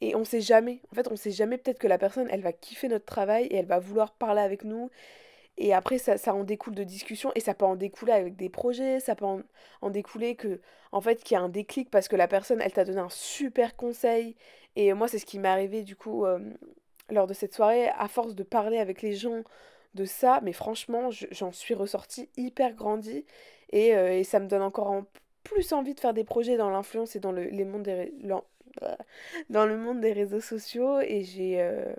Et 0.00 0.14
on 0.14 0.24
sait 0.24 0.40
jamais. 0.40 0.80
En 0.92 0.94
fait, 0.94 1.08
on 1.10 1.16
sait 1.16 1.30
jamais. 1.30 1.58
Peut-être 1.58 1.78
que 1.78 1.88
la 1.88 1.98
personne, 1.98 2.28
elle 2.30 2.42
va 2.42 2.52
kiffer 2.52 2.88
notre 2.88 3.04
travail 3.06 3.46
et 3.46 3.56
elle 3.56 3.66
va 3.66 3.78
vouloir 3.78 4.12
parler 4.12 4.42
avec 4.42 4.64
nous. 4.64 4.90
Et 5.58 5.72
après, 5.72 5.98
ça, 5.98 6.18
ça 6.18 6.34
en 6.34 6.44
découle 6.44 6.74
de 6.74 6.84
discussions 6.84 7.32
et 7.34 7.40
ça 7.40 7.54
peut 7.54 7.64
en 7.64 7.76
découler 7.76 8.12
avec 8.12 8.36
des 8.36 8.50
projets, 8.50 9.00
ça 9.00 9.14
peut 9.14 9.24
en, 9.24 9.90
découler 9.90 10.36
que, 10.36 10.60
en 10.92 11.00
fait, 11.00 11.24
qu'il 11.24 11.34
y 11.34 11.38
a 11.38 11.42
un 11.42 11.48
déclic 11.48 11.90
parce 11.90 12.08
que 12.08 12.16
la 12.16 12.28
personne, 12.28 12.60
elle 12.60 12.72
t'a 12.72 12.84
donné 12.84 12.98
un 13.00 13.08
super 13.08 13.74
conseil. 13.76 14.36
Et 14.76 14.92
moi, 14.92 15.08
c'est 15.08 15.18
ce 15.18 15.26
qui 15.26 15.38
m'est 15.38 15.48
arrivé, 15.48 15.82
du 15.82 15.96
coup, 15.96 16.26
euh, 16.26 16.38
lors 17.10 17.26
de 17.26 17.32
cette 17.32 17.54
soirée, 17.54 17.88
à 17.88 18.08
force 18.08 18.34
de 18.34 18.42
parler 18.42 18.78
avec 18.78 19.00
les 19.00 19.14
gens, 19.14 19.42
de 19.96 20.04
ça, 20.04 20.40
mais 20.44 20.52
franchement, 20.52 21.10
j'en 21.32 21.52
suis 21.52 21.74
ressortie 21.74 22.28
hyper 22.36 22.74
grandie. 22.74 23.24
Et, 23.70 23.96
euh, 23.96 24.18
et, 24.18 24.24
ça 24.24 24.38
me 24.38 24.46
donne 24.46 24.62
encore 24.62 24.88
en 24.90 25.04
plus 25.42 25.72
envie 25.72 25.94
de 25.94 26.00
faire 26.00 26.14
des 26.14 26.24
projets 26.24 26.56
dans 26.56 26.70
l'influence 26.70 27.16
et 27.16 27.20
dans 27.20 27.32
le, 27.32 27.44
les 27.44 27.64
mondes 27.64 27.82
des, 27.82 28.12
dans 29.50 29.66
le 29.66 29.76
monde 29.76 30.00
des 30.00 30.12
réseaux 30.12 30.40
sociaux. 30.40 31.00
Et 31.00 31.24
j'ai 31.24 31.60
euh, 31.60 31.92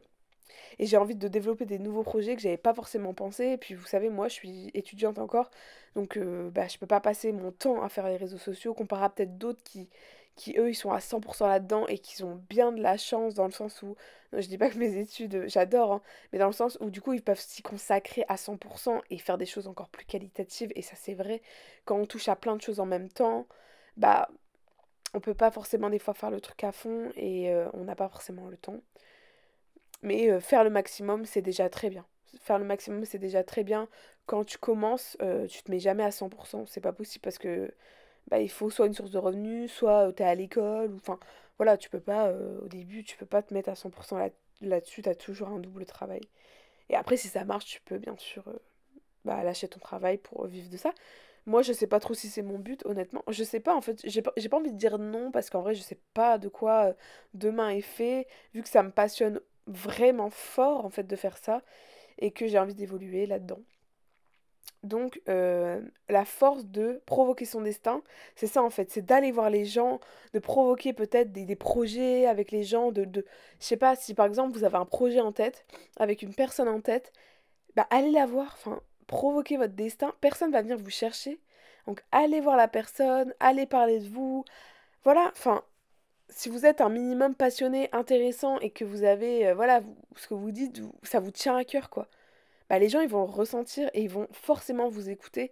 et 0.80 0.86
j'ai 0.86 0.98
envie 0.98 1.16
de 1.16 1.28
développer 1.28 1.66
des 1.66 1.80
nouveaux 1.80 2.04
projets 2.04 2.36
que 2.36 2.42
j'avais 2.42 2.58
pas 2.58 2.74
forcément 2.74 3.14
pensé 3.14 3.46
et 3.46 3.58
puis 3.58 3.74
vous 3.74 3.86
savez 3.86 4.10
moi 4.10 4.28
je 4.28 4.34
suis 4.34 4.72
étudiante 4.74 5.20
encore. 5.20 5.50
Donc 5.96 6.18
euh, 6.18 6.50
bah, 6.52 6.68
je 6.68 6.78
peux 6.78 6.88
pas 6.88 7.00
passer 7.00 7.32
mon 7.32 7.52
temps 7.52 7.82
à 7.82 7.90
faire 7.90 8.08
les 8.08 8.18
réseaux 8.18 8.38
sociaux 8.38 8.74
comparé 8.74 9.06
à 9.06 9.10
peut-être 9.10 9.38
d'autres 9.38 9.64
qui 9.64 9.90
qui 10.38 10.58
eux 10.58 10.70
ils 10.70 10.76
sont 10.76 10.92
à 10.92 11.00
100% 11.00 11.48
là-dedans 11.48 11.86
et 11.88 11.98
qui 11.98 12.24
ont 12.24 12.42
bien 12.50 12.72
de 12.72 12.82
la 12.82 12.96
chance 12.96 13.34
dans 13.34 13.46
le 13.46 13.52
sens 13.52 13.82
où 13.82 13.96
je 14.32 14.48
dis 14.48 14.58
pas 14.58 14.70
que 14.70 14.78
mes 14.78 14.98
études 14.98 15.44
j'adore 15.48 15.92
hein, 15.92 16.02
mais 16.32 16.40
dans 16.40 16.48
le 16.48 16.54
sens 16.54 16.78
où 16.80 16.90
du 16.90 17.02
coup 17.02 17.14
ils 17.14 17.24
peuvent 17.24 17.40
s'y 17.40 17.62
consacrer 17.62 18.24
à 18.30 18.36
100% 18.36 19.02
et 19.10 19.18
faire 19.18 19.38
des 19.38 19.46
choses 19.46 19.68
encore 19.68 19.90
plus 19.90 20.06
qualitatives 20.06 20.72
et 20.76 20.82
ça 20.82 20.96
c'est 20.96 21.16
vrai. 21.16 21.42
Quand 21.86 21.98
on 21.98 22.06
touche 22.06 22.30
à 22.30 22.36
plein 22.36 22.56
de 22.56 22.62
choses 22.62 22.80
en 22.80 22.86
même 22.86 23.10
temps 23.10 23.48
bah 23.98 24.30
on 25.14 25.20
peut 25.20 25.34
pas 25.34 25.52
forcément 25.52 25.90
des 25.90 26.00
fois 26.00 26.14
faire 26.14 26.32
le 26.32 26.40
truc 26.42 26.64
à 26.64 26.72
fond 26.72 27.12
et 27.16 27.52
euh, 27.52 27.68
on 27.74 27.84
n'a 27.86 27.96
pas 27.96 28.10
forcément 28.10 28.48
le 28.48 28.58
temps. 28.58 28.82
Mais 30.04 30.30
euh, 30.30 30.40
faire 30.40 30.64
le 30.64 30.70
maximum 30.70 31.26
c'est 31.26 31.42
déjà 31.42 31.70
très 31.70 31.90
bien. 31.90 32.06
Faire 32.42 32.60
le 32.60 32.66
maximum 32.66 33.06
c'est 33.06 33.18
déjà 33.18 33.44
très 33.44 33.64
bien. 33.64 33.88
Quand 34.28 34.44
tu 34.44 34.58
commences 34.60 35.18
euh, 35.22 35.48
tu 35.48 35.64
te 35.64 35.72
mets 35.72 35.80
jamais 35.80 36.04
à 36.04 36.12
100% 36.12 36.66
c'est 36.68 36.82
pas 36.82 36.94
possible 36.94 37.24
parce 37.24 37.40
que 37.40 37.74
bah, 38.28 38.40
il 38.40 38.50
faut 38.50 38.70
soit 38.70 38.88
une 38.88 38.94
source 38.94 39.12
de 39.12 39.18
revenus, 39.20 39.72
soit 39.72 40.12
tu 40.14 40.24
es 40.24 40.26
à 40.26 40.36
l'école, 40.36 40.92
ou 40.92 40.96
enfin 40.98 41.20
voilà, 41.58 41.78
tu 41.78 41.90
peux 41.90 42.00
pas, 42.00 42.32
au 42.64 42.68
début, 42.68 43.04
tu 43.04 43.18
peux 43.18 43.26
pas 43.26 43.42
te 43.42 43.54
mettre 43.54 43.70
à 43.70 43.76
100% 43.76 44.18
là, 44.18 44.30
là-dessus, 44.62 45.02
tu 45.02 45.10
as 45.10 45.16
toujours 45.16 45.50
un 45.50 45.60
double 45.60 45.86
travail. 45.86 46.22
Et 46.90 46.96
après, 46.96 47.18
si 47.18 47.28
ça 47.30 47.46
marche, 47.46 47.66
tu 47.66 47.82
peux 47.82 47.98
bien 47.98 48.16
sûr 48.18 48.44
bah, 49.26 49.44
lâcher 49.44 49.68
ton 49.68 49.80
travail 49.80 50.18
pour 50.18 50.48
vivre 50.48 50.70
de 50.70 50.78
ça. 50.78 50.94
Moi, 51.46 51.62
je 51.62 51.74
sais 51.74 51.88
pas 51.88 52.00
trop 52.00 52.14
si 52.14 52.30
c'est 52.30 52.42
mon 52.42 52.60
but, 52.60 52.86
honnêtement. 52.86 53.24
Je 53.30 53.44
sais 53.44 53.60
pas, 53.62 53.76
en 53.76 53.82
fait, 53.82 54.02
j'ai 54.06 54.22
pas, 54.22 54.32
pas 54.32 54.58
envie 54.58 54.72
de 54.74 54.78
dire 54.78 54.98
non, 55.00 55.32
parce 55.32 55.50
qu'en 55.50 55.62
vrai, 55.62 55.76
je 55.76 55.82
sais 55.82 56.00
pas 56.14 56.38
de 56.38 56.50
quoi 56.50 56.94
demain 57.34 57.70
est 57.70 57.82
fait, 57.82 58.28
vu 58.54 58.62
que 58.64 58.70
ça 58.70 58.84
me 58.84 58.92
passionne 58.92 59.40
vraiment 59.68 60.30
fort, 60.30 60.86
en 60.86 60.90
fait, 60.90 61.04
de 61.04 61.16
faire 61.16 61.38
ça, 61.38 61.62
et 62.20 62.32
que 62.32 62.48
j'ai 62.48 62.60
envie 62.60 62.76
d'évoluer 62.76 63.26
là-dedans. 63.28 63.62
Donc 64.84 65.22
euh, 65.28 65.82
la 66.08 66.24
force 66.24 66.66
de 66.66 67.02
provoquer 67.06 67.46
son 67.46 67.62
destin, 67.62 68.02
c'est 68.36 68.48
ça 68.48 68.64
en 68.64 68.70
fait, 68.70 68.92
c'est 68.92 69.02
d'aller 69.02 69.32
voir 69.32 69.50
les 69.50 69.66
gens, 69.66 70.00
de 70.34 70.40
provoquer 70.40 70.94
peut-être 70.94 71.32
des, 71.32 71.56
projets 71.56 72.28
avec 72.28 72.52
les 72.52 72.64
gens, 72.64 72.92
de, 72.92 73.04
de... 73.06 73.26
Je 73.60 73.66
sais 73.66 73.78
pas, 73.78 73.96
si 73.96 74.14
par 74.14 74.26
exemple 74.28 74.54
vous 74.58 74.64
avez 74.64 74.78
un 74.78 74.86
projet 74.86 75.20
en 75.20 75.32
tête, 75.32 75.66
avec 76.00 76.22
une 76.22 76.34
personne 76.34 76.68
en 76.70 76.80
tête, 76.82 77.12
bah 77.76 77.88
allez 77.90 78.12
la 78.12 78.26
voir, 78.26 78.56
enfin, 78.58 78.80
provoquez 79.08 79.58
votre 79.58 79.74
destin, 79.74 80.14
personne 80.22 80.52
va 80.52 80.62
venir 80.62 80.78
vous 80.78 80.90
chercher. 80.90 81.40
Donc 81.88 82.04
allez 82.12 82.42
voir 82.42 82.58
la 82.58 82.68
personne, 82.68 83.34
allez 83.40 83.66
parler 83.66 84.00
de 84.00 84.10
vous. 84.10 84.46
Voilà, 85.04 85.32
enfin, 85.32 85.64
si 86.30 86.50
vous 86.50 86.66
êtes 86.66 86.82
un 86.82 86.90
minimum 86.90 87.36
passionné, 87.36 87.90
intéressant 87.94 88.60
et 88.60 88.70
que 88.72 88.86
vous 88.86 89.04
avez, 89.04 89.48
euh, 89.48 89.56
voilà, 89.56 89.82
ce 90.16 90.28
que 90.28 90.34
vous 90.34 90.52
dites, 90.52 90.82
ça 91.04 91.20
vous 91.20 91.32
tient 91.32 91.56
à 91.58 91.64
cœur 91.66 91.90
quoi 91.90 92.08
bah, 92.70 92.80
les 92.80 92.90
gens 92.90 93.02
ils 93.02 93.10
vont 93.10 93.26
ressentir 93.26 93.90
et 93.94 94.02
ils 94.02 94.10
vont 94.10 94.28
forcément 94.32 94.90
vous 94.90 95.10
écouter 95.10 95.52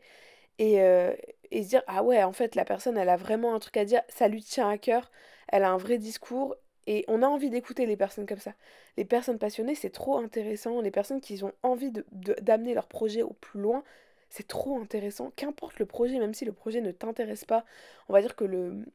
et, 0.60 0.82
euh, 0.82 1.14
et 1.52 1.64
se 1.64 1.70
dire 1.70 1.84
ah 1.88 2.04
ouais 2.04 2.24
en 2.24 2.34
fait 2.34 2.56
la 2.56 2.66
personne 2.66 2.98
elle 2.98 3.10
a 3.10 3.18
vraiment 3.18 3.56
un 3.56 3.60
truc 3.60 3.78
à 3.78 3.86
dire, 3.86 4.02
ça 4.10 4.28
lui 4.28 4.44
tient 4.44 4.70
à 4.70 4.78
cœur, 4.78 5.12
elle 5.48 5.64
a 5.64 5.72
un 5.72 5.78
vrai 5.78 5.98
discours 5.98 6.56
et 6.88 7.04
on 7.08 7.24
a 7.24 7.28
envie 7.28 7.50
d'écouter 7.50 7.86
les 7.88 7.98
personnes 7.98 8.28
comme 8.28 8.40
ça. 8.40 8.54
Les 8.98 9.06
personnes 9.06 9.40
passionnées 9.40 9.76
c'est 9.76 9.90
trop 9.90 10.18
intéressant, 10.18 10.82
les 10.82 10.92
personnes 10.92 11.22
qui 11.22 11.44
ont 11.44 11.54
envie 11.64 11.92
d'amener 12.12 12.74
leur 12.74 12.88
projet 12.88 13.22
au 13.24 13.34
plus 13.34 13.60
loin, 13.60 13.84
c'est 14.30 14.48
trop 14.48 14.78
intéressant, 14.80 15.32
qu'importe 15.36 15.80
le 15.80 15.86
projet, 15.86 16.20
même 16.20 16.34
si 16.34 16.46
le 16.46 16.52
projet 16.52 16.82
ne 16.82 16.92
t'intéresse 16.92 17.46
pas, 17.46 17.66
on 18.10 18.14
va 18.14 18.22
dire 18.22 18.36
que 18.36 18.44
le... 18.46 18.86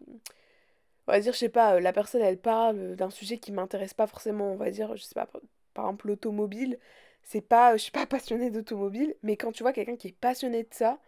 On 1.09 1.13
va 1.13 1.21
dire, 1.21 1.33
je 1.33 1.39
sais 1.39 1.49
pas, 1.49 1.81
la 1.81 1.93
personne 1.93 2.23
elle 2.23 2.39
parle 2.39 2.95
d'un 2.95 3.11
sujet 3.11 3.39
qui 3.39 3.51
m'intéresse 3.53 3.95
pas 3.95 4.07
forcément, 4.07 4.53
on 4.53 4.57
va 4.57 4.71
dire, 4.71 4.97
je 4.97 5.03
sais 5.03 5.15
pas, 5.15 5.27
par 5.75 5.87
exemple 5.87 6.07
l'automobile, 6.09 6.79
c'est 7.23 7.41
pas, 7.41 7.77
je 7.77 7.83
suis 7.83 7.93
pas 7.93 8.07
passionnée 8.07 8.51
d'automobile, 8.51 9.15
mais 9.23 9.37
quand 9.37 9.53
tu 9.53 9.63
vois 9.63 9.73
quelqu'un 9.73 9.97
qui 9.97 10.09
est 10.09 10.17
passionné 10.19 10.63
de 10.65 10.73
ça, 10.73 10.99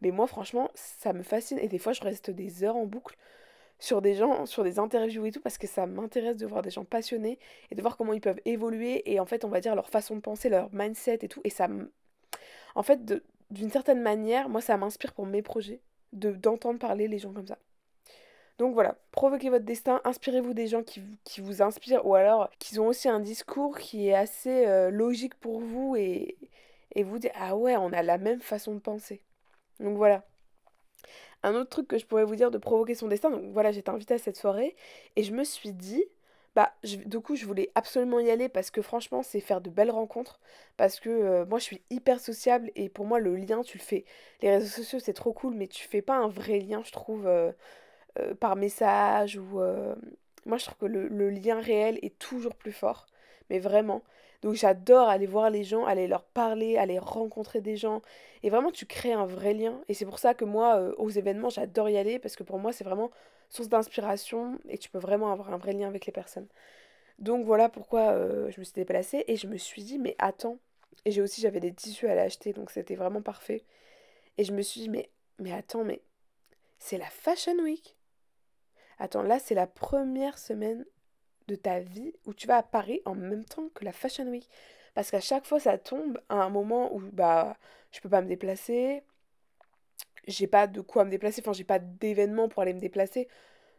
mais 0.00 0.10
moi 0.10 0.26
franchement, 0.26 0.70
ça 0.74 1.12
me 1.12 1.22
fascine. 1.22 1.58
Et 1.58 1.68
des 1.68 1.78
fois, 1.78 1.92
je 1.92 2.02
reste 2.02 2.30
des 2.30 2.64
heures 2.64 2.76
en 2.76 2.86
boucle 2.86 3.16
sur 3.78 4.02
des 4.02 4.14
gens, 4.14 4.46
sur 4.46 4.64
des 4.64 4.78
interviews 4.78 5.26
et 5.26 5.32
tout, 5.32 5.40
parce 5.40 5.58
que 5.58 5.66
ça 5.66 5.86
m'intéresse 5.86 6.36
de 6.36 6.46
voir 6.46 6.62
des 6.62 6.70
gens 6.70 6.84
passionnés 6.84 7.38
et 7.70 7.74
de 7.74 7.82
voir 7.82 7.96
comment 7.96 8.12
ils 8.12 8.20
peuvent 8.20 8.40
évoluer 8.44 9.10
et 9.10 9.20
en 9.20 9.26
fait, 9.26 9.44
on 9.44 9.48
va 9.48 9.60
dire 9.60 9.74
leur 9.74 9.88
façon 9.88 10.16
de 10.16 10.20
penser, 10.20 10.48
leur 10.48 10.72
mindset 10.72 11.20
et 11.22 11.28
tout. 11.28 11.40
Et 11.44 11.50
ça, 11.50 11.68
en 12.74 12.82
fait, 12.82 13.00
d'une 13.50 13.70
certaine 13.70 14.02
manière, 14.02 14.48
moi, 14.48 14.60
ça 14.60 14.76
m'inspire 14.76 15.12
pour 15.12 15.26
mes 15.26 15.42
projets, 15.42 15.80
de 16.12 16.32
d'entendre 16.32 16.78
parler 16.78 17.08
les 17.08 17.18
gens 17.18 17.32
comme 17.32 17.46
ça. 17.46 17.58
Donc 18.58 18.74
voilà, 18.74 18.96
provoquez 19.12 19.50
votre 19.50 19.64
destin, 19.64 20.00
inspirez-vous 20.04 20.52
des 20.52 20.66
gens 20.66 20.82
qui, 20.82 21.00
vous 21.40 21.62
inspirent 21.62 22.04
ou 22.04 22.16
alors 22.16 22.50
qui 22.58 22.78
ont 22.80 22.88
aussi 22.88 23.08
un 23.08 23.20
discours 23.20 23.78
qui 23.78 24.08
est 24.08 24.14
assez 24.14 24.66
euh, 24.66 24.90
logique 24.90 25.36
pour 25.36 25.60
vous 25.60 25.94
et, 25.96 26.36
vous 26.96 27.18
dites 27.20 27.30
ah 27.36 27.56
ouais, 27.56 27.76
on 27.76 27.92
a 27.92 28.02
la 28.02 28.18
même 28.18 28.40
façon 28.40 28.74
de 28.74 28.80
penser. 28.80 29.22
Donc 29.80 29.96
voilà. 29.96 30.24
Un 31.44 31.54
autre 31.54 31.70
truc 31.70 31.86
que 31.86 31.98
je 31.98 32.06
pourrais 32.06 32.24
vous 32.24 32.34
dire 32.34 32.50
de 32.50 32.58
provoquer 32.58 32.96
son 32.96 33.06
destin, 33.06 33.30
donc 33.30 33.52
voilà, 33.52 33.70
j'étais 33.70 33.90
invitée 33.90 34.14
à 34.14 34.18
cette 34.18 34.36
soirée 34.36 34.74
et 35.14 35.22
je 35.22 35.32
me 35.32 35.44
suis 35.44 35.72
dit, 35.72 36.04
bah, 36.58 36.72
du 36.82 37.20
coup, 37.20 37.36
je 37.36 37.46
voulais 37.46 37.70
absolument 37.76 38.18
y 38.18 38.30
aller 38.30 38.48
parce 38.48 38.72
que 38.72 38.82
franchement, 38.82 39.22
c'est 39.22 39.38
faire 39.38 39.60
de 39.60 39.70
belles 39.70 39.92
rencontres. 39.92 40.40
Parce 40.76 40.98
que 40.98 41.08
euh, 41.08 41.46
moi, 41.46 41.60
je 41.60 41.64
suis 41.64 41.82
hyper 41.90 42.18
sociable 42.18 42.72
et 42.74 42.88
pour 42.88 43.06
moi, 43.06 43.20
le 43.20 43.36
lien, 43.36 43.62
tu 43.62 43.78
le 43.78 43.82
fais. 43.84 44.04
Les 44.42 44.50
réseaux 44.50 44.66
sociaux, 44.82 44.98
c'est 44.98 45.12
trop 45.12 45.32
cool, 45.32 45.54
mais 45.54 45.68
tu 45.68 45.86
fais 45.86 46.02
pas 46.02 46.16
un 46.16 46.26
vrai 46.26 46.58
lien, 46.58 46.82
je 46.84 46.90
trouve, 46.90 47.28
euh, 47.28 47.52
euh, 48.18 48.34
par 48.34 48.56
message 48.56 49.36
ou. 49.36 49.60
Moi, 50.46 50.56
je 50.56 50.64
trouve 50.64 50.78
que 50.78 50.86
le 50.86 51.30
lien 51.30 51.60
réel 51.60 51.98
est 52.02 52.18
toujours 52.18 52.54
plus 52.54 52.72
fort. 52.72 53.06
Mais 53.50 53.58
vraiment. 53.58 54.02
Donc 54.42 54.54
j'adore 54.54 55.08
aller 55.08 55.26
voir 55.26 55.50
les 55.50 55.64
gens, 55.64 55.84
aller 55.84 56.06
leur 56.06 56.22
parler, 56.22 56.76
aller 56.76 56.98
rencontrer 56.98 57.60
des 57.60 57.76
gens. 57.76 58.02
Et 58.42 58.50
vraiment, 58.50 58.70
tu 58.70 58.86
crées 58.86 59.12
un 59.12 59.26
vrai 59.26 59.52
lien. 59.52 59.80
Et 59.88 59.94
c'est 59.94 60.04
pour 60.04 60.18
ça 60.18 60.34
que 60.34 60.44
moi, 60.44 60.76
euh, 60.76 60.94
aux 60.96 61.10
événements, 61.10 61.50
j'adore 61.50 61.88
y 61.88 61.98
aller 61.98 62.18
parce 62.18 62.36
que 62.36 62.44
pour 62.44 62.58
moi, 62.58 62.72
c'est 62.72 62.84
vraiment 62.84 63.10
source 63.48 63.68
d'inspiration 63.68 64.58
et 64.68 64.78
tu 64.78 64.90
peux 64.90 64.98
vraiment 64.98 65.32
avoir 65.32 65.52
un 65.52 65.56
vrai 65.56 65.72
lien 65.72 65.88
avec 65.88 66.06
les 66.06 66.12
personnes. 66.12 66.46
Donc 67.18 67.44
voilà 67.44 67.68
pourquoi 67.68 68.12
euh, 68.12 68.50
je 68.50 68.60
me 68.60 68.64
suis 68.64 68.74
déplacée 68.74 69.24
et 69.26 69.36
je 69.36 69.48
me 69.48 69.56
suis 69.56 69.82
dit, 69.82 69.98
mais 69.98 70.14
attends. 70.18 70.58
Et 71.04 71.10
j'ai 71.10 71.22
aussi, 71.22 71.40
j'avais 71.40 71.60
des 71.60 71.72
tissus 71.72 72.06
à 72.06 72.14
l'acheter, 72.14 72.52
donc 72.52 72.70
c'était 72.70 72.94
vraiment 72.94 73.22
parfait. 73.22 73.64
Et 74.36 74.44
je 74.44 74.52
me 74.52 74.62
suis 74.62 74.82
dit, 74.82 74.88
mais, 74.88 75.10
mais 75.40 75.52
attends, 75.52 75.84
mais 75.84 76.00
c'est 76.78 76.98
la 76.98 77.06
Fashion 77.06 77.58
Week. 77.60 77.97
Attends, 78.98 79.22
là, 79.22 79.38
c'est 79.38 79.54
la 79.54 79.66
première 79.66 80.38
semaine 80.38 80.84
de 81.48 81.54
ta 81.54 81.80
vie 81.80 82.12
où 82.26 82.34
tu 82.34 82.46
vas 82.46 82.58
à 82.58 82.62
Paris 82.62 83.00
en 83.04 83.14
même 83.14 83.44
temps 83.44 83.68
que 83.74 83.84
la 83.84 83.92
Fashion 83.92 84.26
Week. 84.26 84.48
Parce 84.94 85.10
qu'à 85.10 85.20
chaque 85.20 85.46
fois, 85.46 85.60
ça 85.60 85.78
tombe 85.78 86.20
à 86.28 86.36
un 86.42 86.50
moment 86.50 86.94
où 86.94 87.00
bah, 87.12 87.56
je 87.92 88.00
peux 88.00 88.08
pas 88.08 88.20
me 88.22 88.28
déplacer, 88.28 89.02
j'ai 90.26 90.46
pas 90.46 90.66
de 90.66 90.80
quoi 90.80 91.04
me 91.04 91.10
déplacer, 91.10 91.40
enfin, 91.42 91.52
j'ai 91.52 91.64
pas 91.64 91.78
d'événement 91.78 92.48
pour 92.48 92.62
aller 92.62 92.74
me 92.74 92.80
déplacer. 92.80 93.28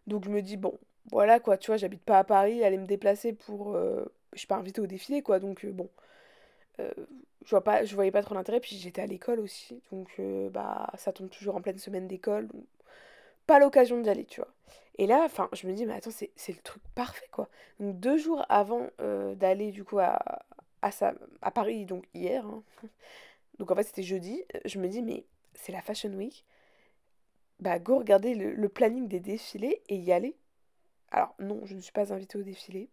Donc 0.07 0.25
je 0.25 0.29
me 0.29 0.41
dis, 0.41 0.57
bon, 0.57 0.77
voilà 1.11 1.39
quoi, 1.39 1.57
tu 1.57 1.67
vois, 1.67 1.77
j'habite 1.77 2.03
pas 2.03 2.19
à 2.19 2.23
Paris, 2.23 2.63
aller 2.63 2.77
me 2.77 2.88
déplacer 2.88 3.33
pour. 3.33 3.75
Euh, 3.75 4.05
je 4.33 4.39
suis 4.39 4.47
pas 4.47 4.57
invitée 4.57 4.81
au 4.81 4.88
défilé 4.88 5.21
quoi, 5.21 5.39
donc 5.39 5.65
euh, 5.65 5.71
bon. 5.71 5.89
Euh, 6.79 6.91
je, 7.45 7.49
vois 7.51 7.63
pas, 7.63 7.83
je 7.85 7.95
voyais 7.95 8.11
pas 8.11 8.23
trop 8.23 8.35
l'intérêt, 8.35 8.59
puis 8.59 8.77
j'étais 8.77 9.01
à 9.01 9.05
l'école 9.07 9.39
aussi, 9.39 9.81
donc 9.91 10.21
bah 10.51 10.89
ça 10.97 11.11
tombe 11.13 11.29
toujours 11.29 11.55
en 11.55 11.61
pleine 11.61 11.77
semaine 11.79 12.07
d'école, 12.07 12.47
pas 13.47 13.59
l'occasion 13.59 13.99
d'y 14.01 14.09
aller, 14.09 14.25
tu 14.25 14.41
vois. 14.41 14.49
Et 15.00 15.08
là, 15.08 15.24
enfin, 15.24 15.48
je 15.53 15.65
me 15.65 15.72
dis, 15.72 15.86
mais 15.86 15.94
attends, 15.94 16.12
c'est 16.12 16.51
le 16.51 16.62
truc 16.62 16.84
parfait, 16.94 17.29
quoi. 17.32 17.48
Donc, 17.79 18.01
deux 18.01 18.18
jours 18.18 18.46
avant 18.50 18.89
euh, 19.00 19.34
d'aller, 19.34 19.72
du 19.72 19.86
coup, 19.86 19.98
à, 19.98 20.44
à, 20.82 21.51
Paris, 21.51 21.86
donc 21.86 22.03
hier, 22.13 22.46
hein. 22.46 22.63
donc 23.60 23.72
en 23.72 23.75
fait, 23.75 23.84
c'était 23.84 24.03
jeudi, 24.03 24.44
je 24.65 24.77
me 24.77 24.89
dis, 24.89 25.01
mais 25.01 25.24
c'est 25.53 25.72
la 25.72 25.82
Fashion 25.82 26.10
Week. 26.10 26.44
Bah, 27.62 27.79
go 27.79 28.00
regarder 28.00 28.36
le, 28.36 28.70
planning 28.70 29.08
des 29.08 29.22
défilés 29.22 29.82
et 29.88 29.96
y 29.96 30.12
aller. 30.12 30.36
Alors, 31.12 31.34
non, 31.39 31.62
je 31.65 31.75
ne 31.75 31.79
suis 31.79 31.94
pas 31.94 32.12
invitée 32.13 32.38
au 32.38 32.44
défilé. 32.44 32.89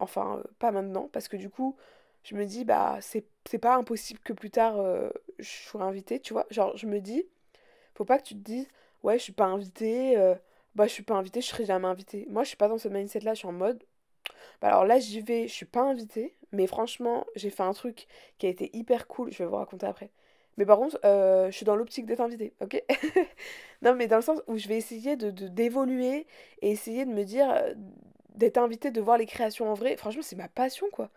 Enfin, 0.00 0.38
euh, 0.38 0.42
pas 0.58 0.72
maintenant, 0.72 1.08
parce 1.12 1.28
que 1.28 1.36
du 1.36 1.48
coup, 1.48 1.76
je 2.24 2.34
me 2.34 2.44
dis, 2.44 2.64
bah, 2.64 2.98
c'est 3.00 3.58
pas 3.60 3.76
impossible 3.76 4.18
que 4.20 4.32
plus 4.32 4.50
tard, 4.50 4.80
euh, 4.80 5.10
je 5.38 5.48
sois 5.48 5.84
invitée, 5.84 6.18
tu 6.18 6.32
vois. 6.32 6.46
Genre, 6.50 6.76
je 6.76 6.86
me 6.88 7.00
dis, 7.00 7.24
faut 7.94 8.04
pas 8.04 8.18
que 8.18 8.24
tu 8.24 8.34
te 8.34 8.40
dises, 8.40 8.66
ouais, 9.04 9.16
je 9.16 9.22
suis 9.22 9.32
pas 9.32 9.46
invitée 9.46 10.16
bah 10.76 10.86
je 10.86 10.92
suis 10.92 11.02
pas 11.02 11.14
invitée, 11.16 11.40
je 11.40 11.48
serai 11.48 11.64
jamais 11.66 11.88
invitée. 11.88 12.26
Moi 12.30 12.44
je 12.44 12.48
suis 12.48 12.56
pas 12.56 12.68
dans 12.68 12.78
ce 12.78 12.88
mindset 12.88 13.20
là, 13.20 13.34
je 13.34 13.40
suis 13.40 13.48
en 13.48 13.52
mode 13.52 13.82
bah 14.60 14.68
alors 14.68 14.84
là 14.86 14.98
j'y 14.98 15.20
vais, 15.20 15.48
je 15.48 15.52
suis 15.52 15.66
pas 15.66 15.82
invitée, 15.82 16.36
mais 16.52 16.66
franchement 16.66 17.26
j'ai 17.36 17.50
fait 17.50 17.62
un 17.62 17.72
truc 17.72 18.06
qui 18.38 18.46
a 18.46 18.50
été 18.50 18.70
hyper 18.76 19.06
cool, 19.08 19.32
je 19.32 19.38
vais 19.38 19.46
vous 19.46 19.56
raconter 19.56 19.86
après. 19.86 20.10
Mais 20.58 20.64
par 20.66 20.78
contre, 20.78 20.98
euh, 21.04 21.50
je 21.50 21.56
suis 21.56 21.66
dans 21.66 21.76
l'optique 21.76 22.06
d'être 22.06 22.20
invitée, 22.20 22.54
ok? 22.60 22.82
Non 23.82 23.94
mais 23.94 24.06
dans 24.08 24.16
le 24.16 24.22
sens 24.22 24.40
où 24.46 24.56
je 24.58 24.68
vais 24.68 24.76
essayer 24.78 25.16
de 25.16 25.30
d'évoluer 25.30 26.26
et 26.62 26.70
essayer 26.70 27.04
de 27.04 27.10
me 27.10 27.24
dire 27.24 27.50
euh, 27.50 27.74
d'être 28.34 28.58
invitée, 28.58 28.90
de 28.90 29.00
voir 29.00 29.18
les 29.18 29.26
créations 29.26 29.70
en 29.70 29.74
vrai. 29.74 29.96
Franchement 29.96 30.22
c'est 30.22 30.36
ma 30.36 30.48
passion 30.48 30.86
quoi. 30.92 31.10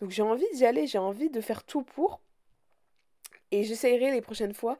Donc 0.00 0.10
j'ai 0.10 0.22
envie 0.22 0.46
d'y 0.54 0.66
aller, 0.66 0.86
j'ai 0.86 0.98
envie 0.98 1.30
de 1.30 1.40
faire 1.40 1.64
tout 1.64 1.82
pour. 1.82 2.20
Et 3.50 3.64
j'essayerai 3.64 4.10
les 4.10 4.20
prochaines 4.20 4.54
fois 4.54 4.78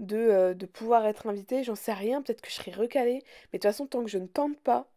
euh, 0.00 0.54
de, 0.54 0.66
pouvoir 0.66 1.06
être 1.06 1.26
invité, 1.28 1.62
j'en 1.64 1.74
sais 1.74 1.92
rien, 1.92 2.22
peut-être 2.22 2.40
que 2.40 2.50
je 2.50 2.54
serai 2.54 2.72
recalée, 2.72 3.22
mais 3.52 3.58
de 3.58 3.62
toute 3.62 3.70
façon, 3.70 3.86
tant 3.86 4.02
que 4.02 4.10
je 4.10 4.18
ne 4.18 4.26
tente 4.26 4.58
pas, 4.58 4.88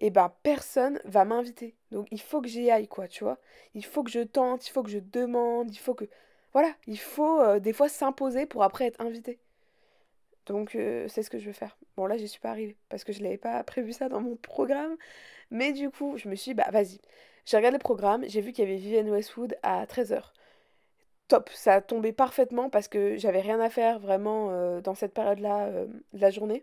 et 0.00 0.06
eh 0.06 0.10
ben 0.10 0.32
personne 0.42 1.00
va 1.04 1.24
m'inviter. 1.24 1.74
Donc 1.90 2.08
il 2.10 2.20
faut 2.20 2.40
que 2.40 2.48
j'y 2.48 2.70
aille, 2.70 2.88
quoi, 2.88 3.08
tu 3.08 3.24
vois. 3.24 3.38
Il 3.74 3.84
faut 3.84 4.02
que 4.02 4.10
je 4.10 4.20
tente, 4.20 4.66
il 4.66 4.70
faut 4.70 4.82
que 4.82 4.90
je 4.90 4.98
demande, 4.98 5.72
il 5.72 5.78
faut 5.78 5.94
que... 5.94 6.06
Voilà, 6.52 6.74
il 6.86 6.98
faut 6.98 7.40
euh, 7.40 7.60
des 7.60 7.72
fois 7.72 7.88
s'imposer 7.88 8.46
pour 8.46 8.62
après 8.64 8.86
être 8.86 9.00
invité. 9.00 9.38
Donc 10.46 10.74
euh, 10.74 11.06
c'est 11.08 11.22
ce 11.22 11.30
que 11.30 11.38
je 11.38 11.46
veux 11.46 11.52
faire. 11.52 11.76
Bon 11.96 12.06
là 12.06 12.16
j'y 12.16 12.28
suis 12.28 12.40
pas 12.40 12.50
arrivée 12.50 12.76
parce 12.88 13.04
que 13.04 13.12
je 13.12 13.22
n'avais 13.22 13.38
pas 13.38 13.62
prévu 13.64 13.92
ça 13.92 14.08
dans 14.08 14.20
mon 14.20 14.36
programme. 14.36 14.96
Mais 15.50 15.72
du 15.72 15.90
coup 15.90 16.16
je 16.16 16.28
me 16.28 16.34
suis 16.34 16.50
dit 16.50 16.54
bah 16.54 16.70
vas-y. 16.72 17.00
J'ai 17.46 17.56
regardé 17.56 17.76
le 17.78 17.82
programme, 17.82 18.24
j'ai 18.28 18.40
vu 18.40 18.52
qu'il 18.52 18.64
y 18.64 18.68
avait 18.68 18.78
Vivienne 18.78 19.10
Westwood 19.10 19.56
à 19.62 19.84
13h 19.86 20.32
top, 21.32 21.48
ça 21.54 21.72
a 21.76 21.80
tombé 21.80 22.12
parfaitement 22.12 22.68
parce 22.68 22.88
que 22.88 23.16
j'avais 23.16 23.40
rien 23.40 23.58
à 23.58 23.70
faire 23.70 23.98
vraiment 23.98 24.50
euh, 24.50 24.82
dans 24.82 24.94
cette 24.94 25.14
période-là 25.14 25.64
euh, 25.68 25.86
de 26.12 26.20
la 26.20 26.28
journée. 26.28 26.62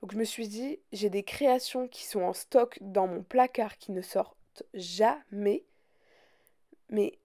Donc 0.00 0.12
je 0.12 0.16
me 0.16 0.24
suis 0.24 0.48
dit, 0.48 0.78
j'ai 0.90 1.10
des 1.10 1.22
créations 1.22 1.86
qui 1.86 2.06
sont 2.06 2.22
en 2.22 2.32
stock 2.32 2.78
dans 2.80 3.06
mon 3.06 3.22
placard 3.22 3.76
qui 3.76 3.92
ne 3.92 4.00
sortent 4.00 4.62
jamais. 4.72 5.64
Mais, 6.88 7.18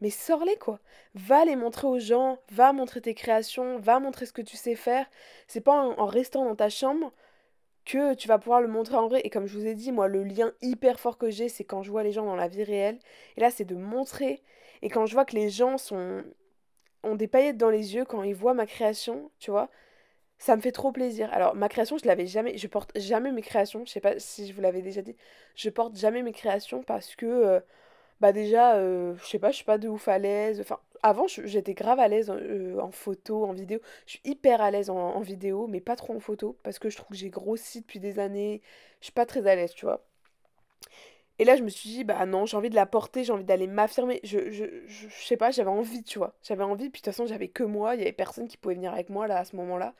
mais 0.00 0.10
sors-les 0.10 0.56
quoi. 0.56 0.78
Va 1.16 1.44
les 1.44 1.56
montrer 1.56 1.88
aux 1.88 1.98
gens, 1.98 2.38
va 2.52 2.72
montrer 2.72 3.00
tes 3.00 3.14
créations, 3.14 3.80
va 3.80 3.98
montrer 3.98 4.26
ce 4.26 4.32
que 4.32 4.42
tu 4.42 4.56
sais 4.56 4.76
faire. 4.76 5.06
C'est 5.48 5.62
pas 5.62 5.74
en 5.74 6.06
restant 6.06 6.44
dans 6.44 6.54
ta 6.54 6.68
chambre 6.68 7.12
que 7.84 8.14
tu 8.14 8.28
vas 8.28 8.38
pouvoir 8.38 8.60
le 8.60 8.68
montrer 8.68 8.94
en 8.94 9.08
vrai. 9.08 9.20
Et 9.24 9.30
comme 9.30 9.48
je 9.48 9.58
vous 9.58 9.66
ai 9.66 9.74
dit, 9.74 9.90
moi, 9.90 10.06
le 10.06 10.22
lien 10.22 10.52
hyper 10.62 11.00
fort 11.00 11.18
que 11.18 11.30
j'ai, 11.30 11.48
c'est 11.48 11.64
quand 11.64 11.82
je 11.82 11.90
vois 11.90 12.04
les 12.04 12.12
gens 12.12 12.24
dans 12.24 12.36
la 12.36 12.46
vie 12.46 12.62
réelle. 12.62 13.00
Et 13.36 13.40
là, 13.40 13.50
c'est 13.50 13.64
de 13.64 13.74
montrer 13.74 14.42
et 14.84 14.90
quand 14.90 15.06
je 15.06 15.14
vois 15.14 15.24
que 15.24 15.34
les 15.34 15.50
gens 15.50 15.78
sont 15.78 16.22
ont 17.04 17.16
des 17.16 17.28
paillettes 17.28 17.56
dans 17.58 17.70
les 17.70 17.94
yeux 17.94 18.04
quand 18.04 18.22
ils 18.22 18.34
voient 18.34 18.54
ma 18.54 18.66
création, 18.66 19.30
tu 19.38 19.50
vois, 19.50 19.70
ça 20.38 20.56
me 20.56 20.62
fait 20.62 20.72
trop 20.72 20.92
plaisir. 20.92 21.32
Alors 21.32 21.54
ma 21.56 21.68
création, 21.70 21.98
je 21.98 22.06
l'avais 22.06 22.26
jamais, 22.26 22.58
je 22.58 22.66
porte 22.68 22.92
jamais 22.98 23.32
mes 23.32 23.42
créations. 23.42 23.84
Je 23.86 23.92
sais 23.92 24.00
pas 24.00 24.18
si 24.18 24.46
je 24.48 24.54
vous 24.54 24.60
l'avais 24.60 24.82
déjà 24.82 25.02
dit, 25.02 25.16
je 25.56 25.70
porte 25.70 25.96
jamais 25.96 26.22
mes 26.22 26.32
créations 26.32 26.82
parce 26.82 27.16
que 27.16 27.26
euh, 27.26 27.60
bah 28.20 28.32
déjà, 28.32 28.76
euh, 28.76 29.14
je 29.22 29.26
sais 29.26 29.38
pas, 29.38 29.50
je 29.50 29.56
suis 29.56 29.64
pas 29.64 29.78
de 29.78 29.88
ouf 29.88 30.08
à 30.08 30.18
l'aise. 30.18 30.60
Enfin, 30.60 30.78
avant, 31.02 31.26
j'étais 31.28 31.74
grave 31.74 32.00
à 32.00 32.08
l'aise 32.08 32.30
euh, 32.30 32.78
en, 32.80 32.90
photo, 32.90 33.44
en 33.46 33.52
vidéo. 33.52 33.80
Je 34.06 34.12
suis 34.12 34.20
hyper 34.24 34.60
à 34.62 34.70
l'aise 34.70 34.90
en, 34.90 34.96
en, 34.98 35.20
vidéo, 35.20 35.66
mais 35.68 35.80
pas 35.80 35.96
trop 35.96 36.14
en 36.14 36.20
photo 36.20 36.58
parce 36.62 36.78
que 36.78 36.90
je 36.90 36.96
trouve 36.96 37.10
que 37.10 37.16
j'ai 37.16 37.30
grossi 37.30 37.80
depuis 37.82 38.00
des 38.00 38.18
années. 38.18 38.62
Je 39.00 39.06
suis 39.06 39.12
pas 39.12 39.26
très 39.26 39.46
à 39.46 39.56
l'aise, 39.56 39.74
tu 39.74 39.86
vois. 39.86 40.04
Et 41.38 41.44
là, 41.44 41.56
je 41.56 41.62
me 41.62 41.68
suis 41.68 41.88
dit, 41.90 42.04
bah 42.04 42.24
non, 42.26 42.46
j'ai 42.46 42.56
envie 42.56 42.70
de 42.70 42.74
la 42.76 42.86
porter, 42.86 43.24
j'ai 43.24 43.32
envie 43.32 43.44
d'aller 43.44 43.66
m'affirmer. 43.66 44.20
Je, 44.22 44.50
je, 44.52 44.64
je, 44.86 45.08
sais 45.24 45.36
pas, 45.36 45.50
j'avais 45.50 45.70
envie, 45.70 46.02
tu 46.04 46.18
vois. 46.18 46.34
J'avais 46.42 46.62
envie, 46.62 46.90
puis 46.90 47.00
de 47.00 47.04
toute 47.04 47.12
façon, 47.12 47.26
j'avais 47.26 47.48
que 47.48 47.64
moi, 47.64 47.96
il 47.96 48.00
y 48.00 48.02
avait 48.02 48.12
personne 48.12 48.46
qui 48.46 48.56
pouvait 48.56 48.76
venir 48.76 48.92
avec 48.92 49.10
moi 49.10 49.26
là 49.26 49.38
à 49.38 49.44
ce 49.44 49.56
moment-là. 49.56 49.94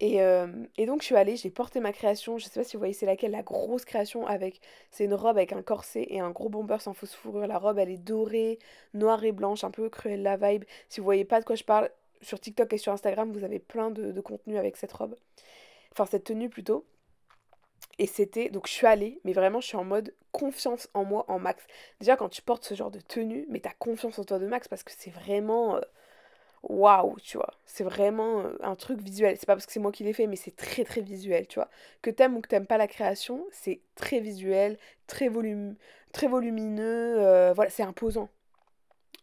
Et, 0.00 0.22
euh, 0.22 0.46
et, 0.76 0.86
donc, 0.86 1.00
je 1.02 1.06
suis 1.06 1.16
allée, 1.16 1.36
j'ai 1.36 1.50
porté 1.50 1.80
ma 1.80 1.92
création. 1.92 2.38
Je 2.38 2.44
sais 2.46 2.60
pas 2.60 2.64
si 2.64 2.76
vous 2.76 2.80
voyez, 2.80 2.94
c'est 2.94 3.06
laquelle, 3.06 3.32
la 3.32 3.42
grosse 3.42 3.84
création 3.84 4.26
avec. 4.26 4.60
C'est 4.90 5.04
une 5.04 5.14
robe 5.14 5.36
avec 5.36 5.52
un 5.52 5.62
corset 5.62 6.06
et 6.10 6.20
un 6.20 6.30
gros 6.30 6.48
bomber 6.48 6.78
sans 6.80 6.94
fausse 6.94 7.14
fourrure. 7.14 7.46
La 7.46 7.58
robe, 7.58 7.78
elle 7.78 7.90
est 7.90 7.98
dorée, 7.98 8.58
noire 8.94 9.24
et 9.24 9.32
blanche, 9.32 9.64
un 9.64 9.70
peu 9.70 9.88
cruelle 9.90 10.22
la 10.22 10.36
vibe. 10.36 10.64
Si 10.88 11.00
vous 11.00 11.04
voyez 11.04 11.24
pas 11.24 11.40
de 11.40 11.44
quoi 11.44 11.56
je 11.56 11.64
parle, 11.64 11.90
sur 12.22 12.40
TikTok 12.40 12.72
et 12.72 12.78
sur 12.78 12.92
Instagram, 12.92 13.32
vous 13.32 13.44
avez 13.44 13.58
plein 13.58 13.90
de, 13.90 14.12
de 14.12 14.20
contenu 14.20 14.56
avec 14.56 14.76
cette 14.76 14.92
robe. 14.92 15.16
Enfin, 15.92 16.06
cette 16.06 16.24
tenue 16.24 16.48
plutôt. 16.48 16.86
Et 17.98 18.06
c'était, 18.06 18.48
donc 18.50 18.66
je 18.68 18.72
suis 18.72 18.86
allée, 18.86 19.20
mais 19.24 19.32
vraiment 19.32 19.60
je 19.60 19.66
suis 19.66 19.76
en 19.76 19.84
mode 19.84 20.14
confiance 20.32 20.88
en 20.94 21.04
moi 21.04 21.24
en 21.28 21.38
max. 21.38 21.64
Déjà 22.00 22.16
quand 22.16 22.28
tu 22.28 22.42
portes 22.42 22.64
ce 22.64 22.74
genre 22.74 22.90
de 22.90 23.00
tenue, 23.00 23.46
mais 23.48 23.60
t'as 23.60 23.72
confiance 23.78 24.18
en 24.18 24.24
toi 24.24 24.38
de 24.38 24.46
max 24.46 24.68
parce 24.68 24.84
que 24.84 24.92
c'est 24.96 25.10
vraiment 25.10 25.76
euh, 25.76 25.80
waouh, 26.62 27.16
tu 27.20 27.36
vois. 27.36 27.52
C'est 27.66 27.84
vraiment 27.84 28.40
euh, 28.40 28.56
un 28.62 28.76
truc 28.76 29.00
visuel. 29.00 29.36
C'est 29.38 29.46
pas 29.46 29.54
parce 29.54 29.66
que 29.66 29.72
c'est 29.72 29.80
moi 29.80 29.92
qui 29.92 30.04
l'ai 30.04 30.12
fait, 30.12 30.26
mais 30.26 30.36
c'est 30.36 30.56
très 30.56 30.84
très 30.84 31.00
visuel, 31.00 31.46
tu 31.48 31.56
vois. 31.56 31.68
Que 32.02 32.10
t'aimes 32.10 32.36
ou 32.36 32.40
que 32.40 32.48
t'aimes 32.48 32.66
pas 32.66 32.78
la 32.78 32.88
création, 32.88 33.46
c'est 33.52 33.80
très 33.96 34.20
visuel, 34.20 34.78
très, 35.06 35.28
volumineux, 35.28 37.16
euh, 37.18 37.52
voilà, 37.54 37.70
c'est 37.70 37.82
imposant. 37.82 38.28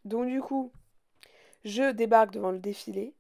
Donc 0.06 0.28
du 0.28 0.42
coup, 0.42 0.72
je 1.66 1.92
débarque 1.92 2.32
devant 2.32 2.52
le 2.52 2.60
défilé. 2.60 3.14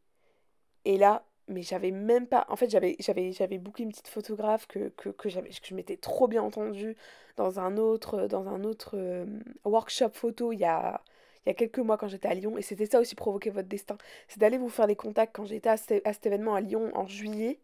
Et 0.85 0.97
là, 0.97 1.25
mais 1.47 1.61
j'avais 1.61 1.91
même 1.91 2.27
pas. 2.27 2.45
En 2.49 2.55
fait, 2.55 2.69
j'avais, 2.69 2.95
j'avais, 2.99 3.57
booké 3.57 3.83
une 3.83 3.89
petite 3.89 4.07
photographe 4.07 4.67
que, 4.67 4.89
que, 4.97 5.09
que 5.09 5.29
je 5.29 5.39
m'étais 5.73 5.97
trop 5.97 6.27
bien 6.27 6.41
entendue 6.43 6.95
dans 7.37 7.59
un 7.59 7.77
autre, 7.77 8.27
dans 8.27 8.47
un 8.47 8.63
autre 8.63 8.97
euh, 8.97 9.25
workshop 9.63 10.09
photo 10.13 10.51
il 10.51 10.59
y 10.59 10.65
a, 10.65 11.01
y 11.45 11.49
a 11.49 11.53
quelques 11.53 11.79
mois 11.79 11.97
quand 11.97 12.07
j'étais 12.07 12.27
à 12.27 12.33
Lyon. 12.33 12.57
Et 12.57 12.61
c'était 12.61 12.85
ça 12.85 12.99
aussi 12.99 13.15
provoquer 13.15 13.49
votre 13.49 13.67
destin. 13.67 13.97
C'est 14.27 14.39
d'aller 14.39 14.57
vous 14.57 14.69
faire 14.69 14.87
des 14.87 14.95
contacts 14.95 15.35
quand 15.35 15.45
j'étais 15.45 15.69
à, 15.69 15.73
à, 15.73 16.13
cet 16.13 16.25
événement 16.25 16.55
à 16.55 16.61
Lyon 16.61 16.91
en 16.95 17.07
juillet. 17.07 17.59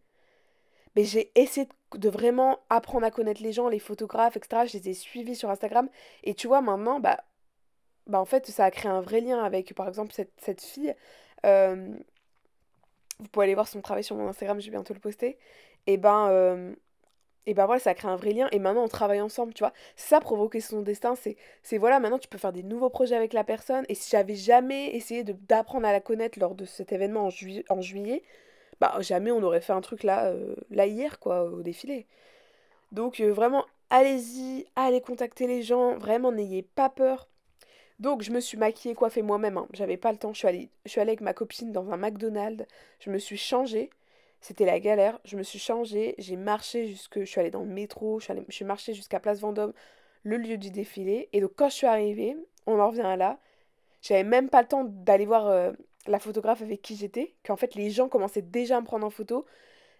Mais 0.95 1.03
j'ai 1.03 1.31
essayé 1.35 1.67
de, 1.95 2.09
vraiment 2.09 2.59
apprendre 2.69 3.05
à 3.05 3.11
connaître 3.11 3.41
les 3.41 3.53
gens, 3.53 3.69
les 3.69 3.79
photographes, 3.79 4.37
etc. 4.37 4.63
Je 4.67 4.77
les 4.77 4.89
ai 4.89 4.93
suivis 4.93 5.35
sur 5.35 5.49
Instagram. 5.49 5.89
Et 6.23 6.33
tu 6.35 6.47
vois, 6.47 6.61
maintenant, 6.61 6.99
bah, 6.99 7.23
bah 8.07 8.19
en 8.19 8.25
fait, 8.25 8.47
ça 8.47 8.65
a 8.65 8.71
créé 8.71 8.91
un 8.91 9.01
vrai 9.01 9.21
lien 9.21 9.43
avec, 9.43 9.73
par 9.73 9.87
exemple, 9.87 10.13
cette, 10.13 10.33
cette 10.37 10.61
fille. 10.61 10.93
Euh, 11.45 11.95
vous 13.21 13.27
pouvez 13.29 13.45
aller 13.45 13.55
voir 13.55 13.67
son 13.67 13.81
travail 13.81 14.03
sur 14.03 14.15
mon 14.15 14.27
Instagram, 14.27 14.59
je 14.59 14.65
vais 14.65 14.71
bientôt 14.71 14.93
le 14.93 14.99
poster. 14.99 15.37
Et 15.87 15.97
ben, 15.97 16.27
euh, 16.29 16.73
et 17.47 17.53
ben 17.53 17.65
voilà, 17.65 17.79
ça 17.79 17.93
crée 17.93 18.07
un 18.07 18.15
vrai 18.15 18.31
lien. 18.33 18.47
Et 18.51 18.59
maintenant, 18.59 18.83
on 18.83 18.87
travaille 18.87 19.21
ensemble, 19.21 19.53
tu 19.53 19.63
vois. 19.63 19.73
Ça, 19.95 20.19
provoquer 20.19 20.59
son 20.61 20.81
destin, 20.81 21.15
c'est, 21.15 21.77
voilà, 21.77 21.99
maintenant, 21.99 22.19
tu 22.19 22.27
peux 22.27 22.37
faire 22.37 22.53
des 22.53 22.63
nouveaux 22.63 22.89
projets 22.89 23.15
avec 23.15 23.33
la 23.33 23.43
personne. 23.43 23.85
Et 23.89 23.95
si 23.95 24.09
j'avais 24.11 24.35
jamais 24.35 24.95
essayé 24.95 25.23
d'apprendre 25.23 25.87
à 25.87 25.91
la 25.91 26.01
connaître 26.01 26.39
lors 26.39 26.55
de 26.55 26.65
cet 26.65 26.91
événement 26.91 27.25
en, 27.25 27.29
juillet 27.29 27.65
en 27.69 27.81
juillet, 27.81 28.23
bah 28.79 28.95
jamais 29.01 29.31
on 29.31 29.43
aurait 29.43 29.61
fait 29.61 29.73
un 29.73 29.81
truc 29.81 30.03
là, 30.03 30.25
euh, 30.27 30.55
là 30.71 30.85
hier, 30.87 31.19
quoi, 31.19 31.43
au 31.45 31.61
défilé. 31.61 32.07
Donc, 32.91 33.19
euh, 33.21 33.31
vraiment, 33.33 33.65
allez-y, 33.89 34.65
allez 34.75 35.01
contacter 35.01 35.47
les 35.47 35.63
gens. 35.63 35.97
Vraiment, 35.97 36.31
n'ayez 36.31 36.63
pas 36.63 36.89
peur. 36.89 37.27
Donc 38.01 38.23
je 38.23 38.31
me 38.31 38.39
suis 38.39 38.57
maquillée, 38.57 38.95
coiffée 38.95 39.21
moi-même. 39.21 39.59
Hein. 39.59 39.67
J'avais 39.73 39.95
pas 39.95 40.11
le 40.11 40.17
temps. 40.17 40.33
Je 40.33 40.39
suis, 40.39 40.47
allée, 40.47 40.69
je 40.85 40.89
suis 40.89 40.99
allée 40.99 41.11
avec 41.11 41.21
ma 41.21 41.35
copine 41.35 41.71
dans 41.71 41.91
un 41.91 41.97
McDonald's. 41.97 42.65
Je 42.99 43.11
me 43.11 43.19
suis 43.19 43.37
changée. 43.37 43.91
C'était 44.41 44.65
la 44.65 44.79
galère. 44.79 45.19
Je 45.23 45.37
me 45.37 45.43
suis 45.43 45.59
changée. 45.59 46.15
J'ai 46.17 46.35
marché 46.35 46.87
jusque. 46.87 47.19
Je 47.19 47.25
suis 47.25 47.39
allée 47.39 47.51
dans 47.51 47.61
le 47.61 47.67
métro. 47.67 48.19
Je 48.19 48.23
suis, 48.23 48.31
allée, 48.31 48.45
marchée 48.65 48.95
jusqu'à 48.95 49.19
Place 49.19 49.39
Vendôme, 49.39 49.71
le 50.23 50.37
lieu 50.37 50.57
du 50.57 50.71
défilé. 50.71 51.29
Et 51.31 51.41
donc 51.41 51.51
quand 51.55 51.69
je 51.69 51.75
suis 51.75 51.85
arrivée, 51.85 52.35
on 52.65 52.79
en 52.79 52.87
revient 52.87 53.15
là. 53.19 53.37
J'avais 54.01 54.23
même 54.23 54.49
pas 54.49 54.63
le 54.63 54.67
temps 54.67 54.83
d'aller 54.83 55.27
voir 55.27 55.45
euh, 55.45 55.71
la 56.07 56.17
photographe 56.17 56.63
avec 56.63 56.81
qui 56.81 56.95
j'étais. 56.95 57.35
Qu'en 57.45 57.55
fait 57.55 57.75
les 57.75 57.91
gens 57.91 58.09
commençaient 58.09 58.41
déjà 58.41 58.77
à 58.77 58.81
me 58.81 58.85
prendre 58.85 59.05
en 59.05 59.11
photo. 59.11 59.45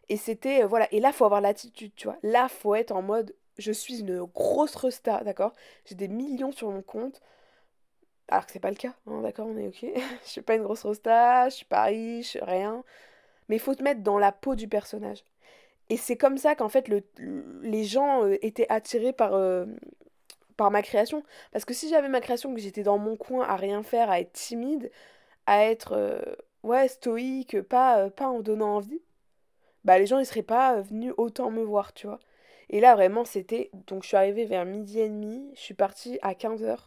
Et 0.10 0.17
c'était. 0.17 0.63
Euh, 0.63 0.67
voilà. 0.67 0.91
Et 0.91 1.00
là, 1.00 1.12
faut 1.12 1.25
avoir 1.25 1.41
l'attitude, 1.41 1.91
tu 1.96 2.08
vois. 2.08 2.17
Là, 2.24 2.48
faut 2.48 2.74
être 2.74 2.93
en 2.93 3.03
mode. 3.03 3.36
Je 3.60 3.72
suis 3.72 4.00
une 4.00 4.24
grosse 4.24 4.75
resta, 4.75 5.24
d'accord? 5.24 5.53
J'ai 5.86 5.93
des 5.93 6.08
millions 6.08 6.51
sur 6.51 6.72
mon 6.72 6.81
compte. 6.81 7.22
Alors 8.32 8.46
que 8.46 8.54
c'est 8.54 8.60
pas 8.60 8.70
le 8.70 8.78
cas, 8.78 8.94
hein, 9.08 9.22
d'accord, 9.22 9.48
on 9.48 9.58
est 9.58 9.68
ok. 9.68 9.86
je 10.24 10.30
suis 10.30 10.42
pas 10.42 10.56
une 10.56 10.64
grosse 10.64 10.84
rosta, 10.84 11.50
je 11.50 11.56
suis 11.58 11.66
pas 11.66 11.84
riche, 11.84 12.38
rien. 12.42 12.84
Mais 13.50 13.58
il 13.58 13.60
faut 13.60 13.76
te 13.76 13.84
mettre 13.84 14.02
dans 14.02 14.18
la 14.18 14.32
peau 14.32 14.56
du 14.56 14.70
personnage. 14.70 15.26
Et 15.90 15.98
c'est 15.98 16.16
comme 16.18 16.38
ça 16.38 16.56
qu'en 16.56 16.70
fait 16.70 16.88
le, 16.88 17.04
les 17.62 17.84
gens 17.84 18.24
euh, 18.26 18.38
étaient 18.42 18.68
attirés 18.70 19.14
par, 19.14 19.34
euh, 19.34 19.66
par 20.58 20.72
ma 20.72 20.82
création. 20.82 21.24
Parce 21.52 21.66
que 21.66 21.74
si 21.74 21.90
j'avais 21.90 22.08
ma 22.10 22.22
création, 22.22 22.54
que 22.54 22.62
j'étais 22.62 22.84
dans 22.84 22.98
mon 22.98 23.18
coin 23.18 23.46
à 23.46 23.58
rien 23.58 23.84
faire, 23.84 24.10
à 24.10 24.22
être 24.22 24.34
timide, 24.34 24.92
à 25.46 25.66
être 25.66 25.94
euh, 25.94 26.88
stoïque, 26.88 27.62
pas, 27.64 28.10
pas 28.12 28.28
en 28.30 28.40
donnant 28.42 28.78
envie, 28.78 29.02
bah 29.86 30.00
les 30.00 30.06
gens 30.06 30.20
ils 30.20 30.26
seraient 30.26 30.44
pas 30.44 30.82
venus 30.82 31.14
autant 31.18 31.52
me 31.52 31.64
voir, 31.64 31.94
tu 31.94 32.08
vois. 32.08 32.20
Et 32.70 32.80
là 32.80 32.96
vraiment 32.96 33.26
c'était. 33.26 33.72
Donc 33.88 34.04
je 34.04 34.10
suis 34.10 34.18
arrivée 34.18 34.46
vers 34.46 34.66
midi 34.66 35.00
et 35.02 35.10
demi, 35.10 35.52
je 35.56 35.62
suis 35.62 35.74
partie 35.74 36.20
à 36.22 36.34
15h 36.34 36.78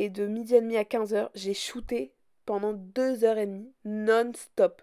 et 0.00 0.08
de 0.08 0.26
midi 0.26 0.54
et 0.54 0.62
demi 0.62 0.78
à 0.78 0.84
15h, 0.84 1.28
j'ai 1.34 1.52
shooté 1.52 2.14
pendant 2.46 2.72
2h30 2.72 3.66
non-stop. 3.84 4.80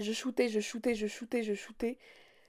Je 0.00 0.12
shootais, 0.12 0.48
je 0.48 0.58
shootais, 0.58 0.96
je 0.96 1.06
shootais, 1.06 1.44
je 1.44 1.54
shootais. 1.54 1.96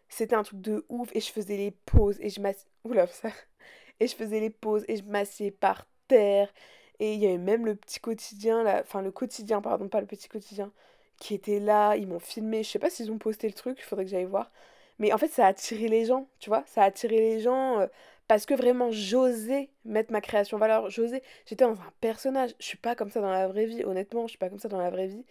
C'était 0.10 0.36
un 0.36 0.42
truc 0.42 0.62
de 0.62 0.84
ouf 0.90 1.10
et 1.14 1.20
je 1.20 1.32
faisais 1.32 1.58
les 1.58 1.70
pauses 1.70 2.18
et 2.22 2.30
je 2.30 2.42
m'asseyais. 2.42 2.72
Oula, 2.86 3.06
ça. 3.06 3.30
Et 4.02 4.08
je 4.08 4.16
faisais 4.16 4.42
les 4.42 4.50
pauses 4.50 4.84
et 4.90 4.98
je 4.98 5.04
m'asseyais 5.04 5.52
par 5.52 5.88
terre. 6.10 6.52
Et 7.00 7.14
il 7.14 7.20
y 7.22 7.28
avait 7.28 7.38
même 7.38 7.66
le 7.66 7.76
petit 7.76 8.02
quotidien, 8.02 8.62
là, 8.62 8.82
enfin 8.82 9.02
le 9.02 9.10
quotidien, 9.10 9.62
pardon, 9.62 9.88
pas 9.88 10.02
le 10.02 10.06
petit 10.06 10.28
quotidien, 10.28 10.74
qui 11.18 11.34
était 11.34 11.60
là. 11.62 11.96
Ils 11.96 12.06
m'ont 12.06 12.20
filmé. 12.20 12.64
Je 12.64 12.72
sais 12.72 12.80
pas 12.80 12.90
s'ils 12.90 13.10
ont 13.10 13.18
posté 13.18 13.48
le 13.48 13.54
truc, 13.54 13.78
il 13.80 13.84
faudrait 13.84 14.04
que 14.04 14.12
j'aille 14.12 14.26
voir. 14.26 14.52
Mais 15.00 15.14
en 15.14 15.18
fait, 15.18 15.30
ça 15.30 15.46
a 15.46 15.50
attiré 15.50 15.88
les 15.88 16.06
gens, 16.06 16.28
tu 16.40 16.50
vois. 16.50 16.66
Ça 16.68 16.82
a 16.84 16.86
attiré 16.88 17.20
les 17.20 17.40
gens. 17.40 17.80
Euh, 17.80 17.88
parce 18.28 18.46
que 18.46 18.54
vraiment 18.54 18.92
j'osais 18.92 19.70
mettre 19.84 20.12
ma 20.12 20.22
création 20.22 20.58
en 20.58 20.60
valeur, 20.60 20.90
j'osais, 20.90 21.22
j'étais 21.46 21.66
dans 21.66 21.80
un 21.80 21.94
personnage, 22.02 22.56
je 22.60 22.66
suis 22.66 22.78
pas 22.78 22.96
comme 22.96 23.10
ça 23.10 23.22
dans 23.22 23.30
la 23.30 23.48
vraie 23.48 23.66
vie, 23.66 23.84
honnêtement, 23.84 24.24
je 24.24 24.30
suis 24.30 24.38
pas 24.38 24.50
comme 24.50 24.60
ça 24.60 24.70
dans 24.70 24.80
la 24.80 24.90
vraie 24.90 25.08
vie, 25.08 25.26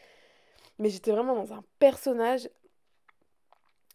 mais 0.78 0.90
j'étais 0.90 1.10
vraiment 1.10 1.34
dans 1.34 1.52
un 1.52 1.64
personnage 1.78 2.48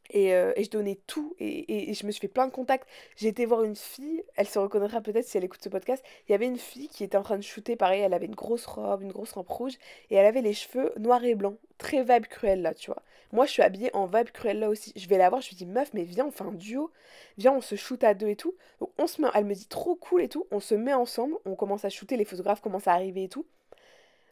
et, 0.10 0.34
euh, 0.34 0.54
et 0.56 0.64
je 0.64 0.70
donnais 0.70 1.00
tout 1.08 1.36
et, 1.40 1.94
je 1.94 2.06
me 2.06 2.12
suis 2.12 2.22
fait 2.22 2.28
plein 2.28 2.48
de 2.48 2.52
contacts. 2.52 2.88
J'ai 3.16 3.28
été 3.28 3.46
voir 3.46 3.64
une 3.64 3.76
fille, 3.76 4.24
elle 4.36 4.48
se 4.48 4.60
reconnaîtra 4.60 5.02
peut-être 5.02 5.26
si 5.26 5.38
elle 5.38 5.44
écoute 5.44 5.64
ce 5.64 5.70
podcast, 5.70 6.04
il 6.28 6.32
y 6.32 6.36
avait 6.36 6.48
une 6.48 6.58
fille 6.58 6.88
qui 6.88 7.04
était 7.04 7.18
en 7.18 7.24
train 7.24 7.38
de 7.38 7.44
shooter, 7.44 7.76
pareil, 7.76 8.02
elle 8.02 8.14
avait 8.14 8.26
une 8.26 8.36
grosse 8.36 8.66
robe, 8.66 9.02
une 9.02 9.12
grosse 9.12 9.34
robe 9.34 9.50
rouge 9.50 9.74
et 10.10 10.16
elle 10.16 10.26
avait 10.26 10.42
les 10.42 10.54
cheveux 10.54 10.94
noirs 10.98 11.24
et 11.24 11.36
blancs, 11.36 11.58
très 11.78 12.04
vibe 12.04 12.26
cruel 12.28 12.62
là, 12.62 12.74
tu 12.74 12.92
vois. 12.92 13.04
Moi, 13.32 13.46
je 13.46 13.52
suis 13.52 13.62
habillée 13.62 13.96
en 13.96 14.06
vibe 14.06 14.32
cruelle 14.32 14.60
là 14.60 14.70
aussi. 14.70 14.92
Je 14.96 15.08
vais 15.08 15.18
la 15.18 15.30
voir, 15.30 15.42
je 15.42 15.50
lui 15.50 15.56
dis, 15.56 15.66
meuf, 15.66 15.94
mais 15.94 16.04
viens, 16.04 16.26
on 16.26 16.32
fait 16.32 16.44
un 16.44 16.52
duo. 16.52 16.92
Viens, 17.38 17.54
on 17.54 17.62
se 17.62 17.76
shoot 17.76 18.04
à 18.04 18.14
deux 18.14 18.28
et 18.28 18.36
tout. 18.36 18.56
On 18.98 19.06
se 19.06 19.22
met, 19.22 19.28
elle 19.36 19.46
me 19.46 19.54
dit, 19.54 19.68
trop 19.68 19.96
cool 19.96 20.24
et 20.24 20.30
tout. 20.30 20.48
On 20.52 20.60
se 20.60 20.74
met 20.74 20.94
ensemble, 20.94 21.36
on 21.46 21.56
commence 21.56 21.86
à 21.86 21.90
shooter, 21.90 22.18
les 22.18 22.26
photographes 22.26 22.62
commencent 22.62 22.88
à 22.88 22.94
arriver 22.94 23.24
et 23.26 23.30
tout. 23.30 23.46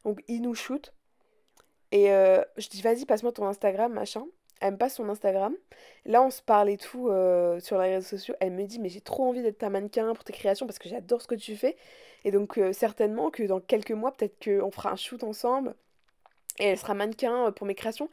Donc, 0.03 0.23
ils 0.27 0.41
nous 0.41 0.55
shootent. 0.55 0.93
Et 1.91 2.11
euh, 2.11 2.43
je 2.57 2.69
dis, 2.69 2.81
vas-y, 2.81 3.05
passe-moi 3.05 3.31
ton 3.31 3.45
Instagram, 3.45 3.93
machin. 3.93 4.25
Elle 4.59 4.73
me 4.73 4.77
passe 4.77 4.95
son 4.95 5.09
Instagram. 5.09 5.55
Là, 6.05 6.23
on 6.23 6.29
se 6.29 6.41
parle 6.41 6.69
et 6.69 6.77
tout 6.77 7.09
euh, 7.09 7.59
sur 7.59 7.79
les 7.79 7.95
réseaux 7.95 8.17
sociaux. 8.17 8.35
Elle 8.39 8.51
me 8.51 8.65
dit, 8.65 8.79
mais 8.79 8.89
j'ai 8.89 9.01
trop 9.01 9.27
envie 9.27 9.41
d'être 9.41 9.59
ta 9.59 9.69
mannequin 9.69 10.13
pour 10.13 10.23
tes 10.23 10.33
créations 10.33 10.65
parce 10.65 10.79
que 10.79 10.89
j'adore 10.89 11.21
ce 11.21 11.27
que 11.27 11.35
tu 11.35 11.55
fais. 11.55 11.77
Et 12.25 12.31
donc, 12.31 12.57
euh, 12.57 12.73
certainement 12.73 13.29
que 13.29 13.43
dans 13.43 13.59
quelques 13.59 13.91
mois, 13.91 14.11
peut-être 14.11 14.43
qu'on 14.43 14.71
fera 14.71 14.91
un 14.91 14.95
shoot 14.95 15.23
ensemble. 15.23 15.75
Et 16.59 16.65
elle 16.65 16.77
sera 16.77 16.93
mannequin 16.93 17.51
pour 17.51 17.67
mes 17.67 17.75
créations. 17.75 18.09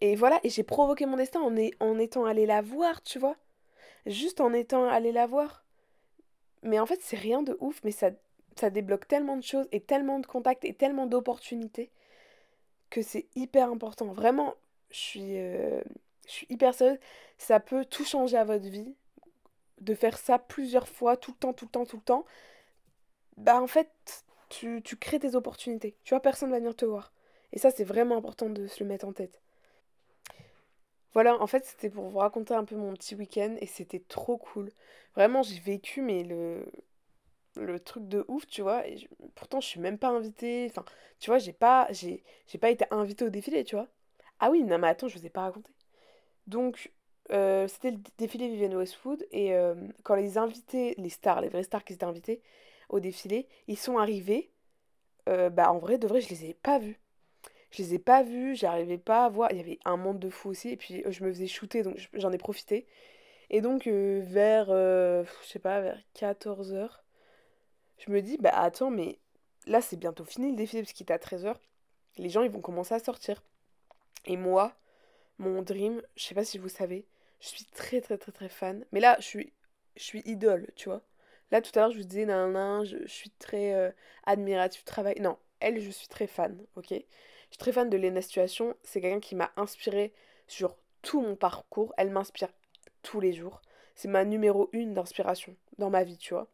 Et 0.00 0.14
voilà, 0.14 0.38
et 0.44 0.50
j'ai 0.50 0.62
provoqué 0.62 1.06
mon 1.06 1.16
destin 1.16 1.40
en, 1.40 1.98
étant 1.98 2.24
allé 2.24 2.46
la 2.46 2.62
voir, 2.62 3.02
tu 3.02 3.18
vois. 3.18 3.36
Juste 4.06 4.40
en 4.40 4.52
étant 4.52 4.88
allé 4.88 5.12
la 5.12 5.26
voir. 5.26 5.64
Mais 6.62 6.78
en 6.78 6.86
fait, 6.86 7.00
c'est 7.02 7.16
rien 7.16 7.42
de 7.42 7.56
ouf, 7.60 7.80
mais 7.84 7.90
ça, 7.90 8.10
ça 8.56 8.70
débloque 8.70 9.08
tellement 9.08 9.36
de 9.36 9.42
choses 9.42 9.66
et 9.72 9.80
tellement 9.80 10.20
de 10.20 10.26
contacts 10.26 10.64
et 10.64 10.74
tellement 10.74 11.06
d'opportunités 11.06 11.90
que 12.90 13.02
c'est 13.02 13.26
hyper 13.34 13.70
important. 13.70 14.06
Vraiment, 14.12 14.54
je 14.90 14.96
suis, 14.98 15.38
euh, 15.38 15.80
je 16.26 16.32
suis 16.32 16.46
hyper 16.50 16.74
sérieuse. 16.74 16.98
Ça 17.38 17.60
peut 17.60 17.84
tout 17.84 18.04
changer 18.04 18.36
à 18.36 18.44
votre 18.44 18.68
vie. 18.68 18.94
De 19.80 19.94
faire 19.94 20.18
ça 20.18 20.38
plusieurs 20.38 20.88
fois, 20.88 21.16
tout 21.16 21.32
le 21.32 21.38
temps, 21.38 21.52
tout 21.54 21.66
le 21.66 21.70
temps, 21.70 21.86
tout 21.86 21.96
le 21.98 22.02
temps. 22.02 22.26
Bah 23.38 23.60
en 23.62 23.66
fait, 23.66 23.90
tu, 24.50 24.82
tu 24.82 24.96
crées 24.96 25.18
tes 25.18 25.34
opportunités. 25.34 25.96
Tu 26.04 26.10
vois, 26.14 26.20
personne 26.20 26.50
va 26.50 26.58
venir 26.58 26.76
te 26.76 26.84
voir. 26.84 27.12
Et 27.52 27.58
ça, 27.58 27.70
c'est 27.70 27.84
vraiment 27.84 28.16
important 28.18 28.50
de 28.50 28.66
se 28.66 28.82
le 28.82 28.88
mettre 28.88 29.06
en 29.06 29.12
tête. 29.12 29.40
Voilà, 31.14 31.40
en 31.40 31.46
fait, 31.46 31.64
c'était 31.64 31.90
pour 31.90 32.08
vous 32.08 32.18
raconter 32.18 32.54
un 32.54 32.64
peu 32.64 32.76
mon 32.76 32.92
petit 32.94 33.14
week-end 33.14 33.56
et 33.60 33.66
c'était 33.66 34.00
trop 34.08 34.36
cool. 34.36 34.70
Vraiment, 35.14 35.42
j'ai 35.42 35.58
vécu, 35.60 36.02
mais 36.02 36.22
le, 36.22 36.64
le 37.56 37.80
truc 37.80 38.08
de 38.08 38.24
ouf, 38.28 38.46
tu 38.48 38.62
vois. 38.62 38.86
Et 38.88 39.08
pourtant, 39.34 39.60
je 39.60 39.68
suis 39.68 39.80
même 39.80 39.98
pas 39.98 40.08
invitée. 40.10 40.68
Enfin, 40.70 40.84
tu 41.20 41.30
vois, 41.30 41.38
j'ai 41.38 41.52
pas, 41.54 41.88
j'ai 41.92 42.22
pas 42.60 42.70
été 42.70 42.86
invitée 42.90 43.24
au 43.26 43.30
défilé, 43.30 43.64
tu 43.64 43.76
vois. 43.76 43.88
Ah 44.40 44.50
oui, 44.50 44.62
non, 44.64 44.78
mais 44.78 44.88
attends, 44.88 45.08
je 45.08 45.18
vous 45.18 45.26
ai 45.26 45.30
pas 45.30 45.42
raconté. 45.42 45.70
Donc, 46.46 46.92
euh, 47.32 47.68
c'était 47.68 47.90
le 47.92 47.98
défilé 48.18 48.48
Vivienne 48.48 48.74
Westwood 48.76 49.26
et 49.32 49.54
euh, 49.54 49.74
quand 50.04 50.14
les 50.14 50.38
invités, 50.38 50.94
les 50.98 51.10
stars, 51.10 51.40
les 51.40 51.48
vrais 51.48 51.62
stars 51.62 51.84
qui 51.84 51.92
étaient 51.92 52.04
invités 52.04 52.40
au 52.88 53.00
défilé, 53.00 53.46
ils 53.66 53.78
sont 53.78 53.98
arrivés, 53.98 54.50
euh, 55.28 55.50
bah 55.50 55.72
en 55.72 55.78
vrai, 55.78 55.98
de 55.98 56.06
vrai, 56.08 56.20
je 56.20 56.30
les 56.30 56.46
ai 56.46 56.54
pas 56.54 56.78
vus. 56.78 56.98
Je 57.70 57.82
les 57.82 57.94
ai 57.94 57.98
pas 57.98 58.22
vus, 58.22 58.56
j'arrivais 58.56 58.98
pas 58.98 59.26
à 59.26 59.28
voir. 59.28 59.50
Il 59.52 59.58
y 59.58 59.60
avait 59.60 59.78
un 59.84 59.96
monde 59.98 60.18
de 60.20 60.30
fou 60.30 60.50
aussi. 60.50 60.70
Et 60.70 60.76
puis 60.76 61.02
je 61.06 61.24
me 61.24 61.32
faisais 61.32 61.46
shooter, 61.46 61.82
donc 61.82 62.08
j'en 62.14 62.32
ai 62.32 62.38
profité. 62.38 62.86
Et 63.50 63.60
donc 63.62 63.86
vers, 63.88 64.68
je 64.68 65.26
sais 65.46 65.58
pas, 65.58 65.80
vers 65.80 65.98
14h, 66.14 66.90
je 67.98 68.10
me 68.10 68.22
dis, 68.22 68.38
bah 68.38 68.50
attends, 68.54 68.90
mais 68.90 69.18
là 69.66 69.80
c'est 69.82 69.96
bientôt 69.98 70.24
fini 70.24 70.50
le 70.50 70.56
défilé 70.56 70.82
parce 70.82 70.92
qu'il 70.92 71.06
est 71.06 71.12
à 71.12 71.18
13h. 71.18 71.56
Les 72.18 72.30
gens 72.30 72.42
ils 72.42 72.50
vont 72.50 72.60
commencer 72.60 72.94
à 72.94 73.00
sortir. 73.00 73.42
Et 74.26 74.36
moi, 74.36 74.74
mon 75.38 75.62
dream, 75.62 76.02
je 76.16 76.24
sais 76.24 76.34
pas 76.34 76.44
si 76.44 76.58
vous 76.58 76.68
savez, 76.68 77.06
je 77.40 77.48
suis 77.48 77.64
très 77.64 78.00
très 78.00 78.18
très 78.18 78.32
très 78.32 78.48
fan. 78.48 78.84
Mais 78.92 79.00
là, 79.00 79.16
je 79.20 79.26
suis, 79.26 79.52
je 79.96 80.18
idole, 80.24 80.68
tu 80.76 80.88
vois. 80.88 81.02
Là 81.50 81.62
tout 81.62 81.70
à 81.78 81.80
l'heure 81.80 81.90
je 81.90 81.98
vous 81.98 82.04
disais, 82.04 82.26
nan, 82.26 82.52
nan, 82.52 82.84
je, 82.84 83.06
suis 83.06 83.30
très 83.30 83.94
admirative 84.24 84.80
du 84.82 84.84
travail. 84.84 85.20
Non, 85.20 85.38
elle, 85.60 85.80
je 85.80 85.90
suis 85.90 86.08
très 86.08 86.26
fan, 86.26 86.58
ok? 86.76 86.90
Je 86.90 87.54
suis 87.54 87.58
très 87.58 87.72
fan 87.72 87.88
de 87.88 87.96
Lena 87.96 88.22
Situation. 88.22 88.76
C'est 88.82 89.00
quelqu'un 89.00 89.20
qui 89.20 89.34
m'a 89.34 89.50
inspiré 89.56 90.12
sur 90.46 90.76
tout 91.02 91.20
mon 91.20 91.36
parcours. 91.36 91.94
Elle 91.96 92.10
m'inspire 92.10 92.50
tous 93.02 93.20
les 93.20 93.32
jours. 93.32 93.62
C'est 93.94 94.08
ma 94.08 94.24
numéro 94.24 94.68
une 94.72 94.94
d'inspiration 94.94 95.56
dans 95.78 95.90
ma 95.90 96.04
vie, 96.04 96.18
tu 96.18 96.34
vois. 96.34 96.48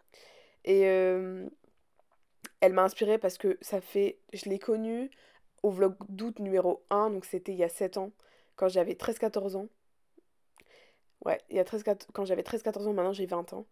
Et 0.64 0.86
euh, 0.86 1.46
elle 2.60 2.72
m'a 2.72 2.84
inspirée 2.84 3.18
parce 3.18 3.38
que 3.38 3.58
ça 3.60 3.80
fait. 3.80 4.18
Je 4.32 4.48
l'ai 4.48 4.58
connue 4.58 5.10
au 5.64 5.70
vlog 5.70 5.94
d'août 6.10 6.38
numéro 6.40 6.82
1, 6.90 7.10
donc 7.10 7.24
c'était 7.24 7.52
il 7.52 7.58
y 7.58 7.64
a 7.64 7.70
7 7.70 7.96
ans, 7.96 8.12
quand 8.54 8.68
j'avais 8.68 8.92
13-14 8.92 9.56
ans. 9.56 9.68
Ouais, 11.24 11.40
il 11.48 11.56
y 11.56 11.58
a 11.58 11.64
13, 11.64 11.84
quand 12.12 12.26
j'avais 12.26 12.42
13-14 12.42 12.86
ans, 12.86 12.92
maintenant 12.92 13.14
j'ai 13.14 13.24
20 13.24 13.54
ans. 13.54 13.64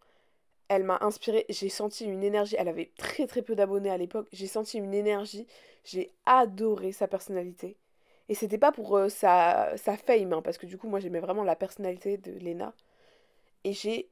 Elle 0.69 0.83
m'a 0.83 0.97
inspirée, 1.01 1.45
j'ai 1.49 1.69
senti 1.69 2.05
une 2.05 2.23
énergie. 2.23 2.55
Elle 2.57 2.67
avait 2.67 2.91
très 2.97 3.27
très 3.27 3.43
peu 3.43 3.55
d'abonnés 3.55 3.91
à 3.91 3.97
l'époque. 3.97 4.27
J'ai 4.31 4.47
senti 4.47 4.79
une 4.79 4.93
énergie. 4.93 5.45
J'ai 5.83 6.11
adoré 6.25 6.91
sa 6.91 7.07
personnalité. 7.07 7.77
Et 8.27 8.33
c'était 8.33 8.57
pas 8.57 8.71
pour 8.71 8.97
euh, 8.97 9.09
sa, 9.09 9.77
sa 9.77 9.95
fame, 9.95 10.33
hein, 10.33 10.41
parce 10.41 10.57
que 10.57 10.65
du 10.65 10.77
coup, 10.77 10.87
moi 10.87 10.99
j'aimais 10.99 11.19
vraiment 11.19 11.43
la 11.43 11.55
personnalité 11.55 12.17
de 12.17 12.31
Lena. 12.39 12.73
Et 13.63 13.73
j'ai 13.73 14.09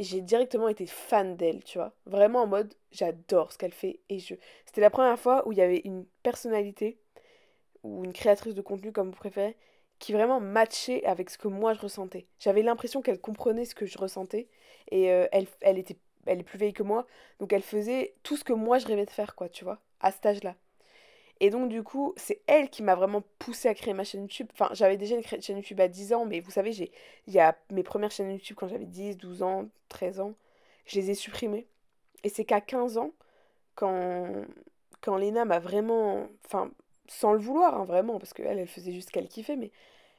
j'ai 0.00 0.20
directement 0.20 0.68
été 0.68 0.86
fan 0.86 1.36
d'elle, 1.36 1.62
tu 1.64 1.78
vois. 1.78 1.92
Vraiment 2.06 2.42
en 2.42 2.46
mode, 2.46 2.74
j'adore 2.90 3.52
ce 3.52 3.58
qu'elle 3.58 3.72
fait. 3.72 4.00
Et 4.08 4.18
je... 4.18 4.34
C'était 4.66 4.80
la 4.80 4.90
première 4.90 5.18
fois 5.18 5.46
où 5.46 5.52
il 5.52 5.58
y 5.58 5.62
avait 5.62 5.82
une 5.84 6.04
personnalité, 6.22 6.98
ou 7.84 8.04
une 8.04 8.12
créatrice 8.12 8.54
de 8.54 8.62
contenu, 8.62 8.90
comme 8.90 9.10
vous 9.10 9.16
préférez, 9.16 9.56
qui 10.00 10.12
vraiment 10.12 10.40
matchait 10.40 11.04
avec 11.04 11.30
ce 11.30 11.38
que 11.38 11.48
moi 11.48 11.74
je 11.74 11.80
ressentais. 11.80 12.26
J'avais 12.38 12.62
l'impression 12.62 13.02
qu'elle 13.02 13.20
comprenait 13.20 13.64
ce 13.64 13.74
que 13.74 13.86
je 13.86 13.98
ressentais. 13.98 14.48
Et 14.90 15.12
euh, 15.12 15.26
elle, 15.30 15.78
était, 15.78 15.96
est 16.26 16.42
plus 16.42 16.58
vieille 16.58 16.72
que 16.72 16.82
moi. 16.82 17.06
Donc 17.38 17.52
elle 17.52 17.62
faisait 17.62 18.14
tout 18.22 18.36
ce 18.36 18.44
que 18.44 18.52
moi 18.52 18.78
je 18.78 18.86
rêvais 18.86 19.06
de 19.06 19.10
faire, 19.10 19.36
quoi, 19.36 19.48
tu 19.48 19.64
vois, 19.64 19.80
à 20.00 20.10
cet 20.10 20.26
âge-là. 20.26 20.56
Et 21.40 21.50
donc, 21.50 21.68
du 21.68 21.82
coup, 21.82 22.14
c'est 22.16 22.42
elle 22.46 22.70
qui 22.70 22.82
m'a 22.82 22.94
vraiment 22.94 23.22
poussé 23.38 23.68
à 23.68 23.74
créer 23.74 23.92
ma 23.92 24.04
chaîne 24.04 24.22
YouTube. 24.22 24.46
Enfin, 24.52 24.68
j'avais 24.72 24.96
déjà 24.96 25.16
une 25.16 25.22
chaîne 25.42 25.56
YouTube 25.56 25.80
à 25.80 25.88
10 25.88 26.12
ans, 26.14 26.24
mais 26.26 26.40
vous 26.40 26.52
savez, 26.52 26.72
j'ai, 26.72 26.92
il 27.26 27.34
y 27.34 27.40
a 27.40 27.56
mes 27.70 27.82
premières 27.82 28.12
chaînes 28.12 28.30
YouTube 28.30 28.56
quand 28.58 28.68
j'avais 28.68 28.84
10, 28.84 29.16
12 29.16 29.42
ans, 29.42 29.68
13 29.88 30.20
ans, 30.20 30.34
je 30.86 30.96
les 31.00 31.10
ai 31.10 31.14
supprimées. 31.14 31.66
Et 32.22 32.28
c'est 32.28 32.44
qu'à 32.44 32.60
15 32.60 32.98
ans, 32.98 33.12
quand, 33.74 34.44
quand 35.00 35.16
Léna 35.16 35.44
m'a 35.44 35.58
vraiment. 35.58 36.28
Enfin, 36.46 36.70
sans 37.08 37.32
le 37.32 37.38
vouloir, 37.38 37.74
hein, 37.74 37.84
vraiment, 37.84 38.18
parce 38.18 38.32
qu'elle, 38.32 38.58
elle 38.58 38.66
faisait 38.66 38.92
juste 38.92 39.08
ce 39.08 39.12
qu'elle 39.12 39.28
kiffait, 39.28 39.56
mais 39.56 39.70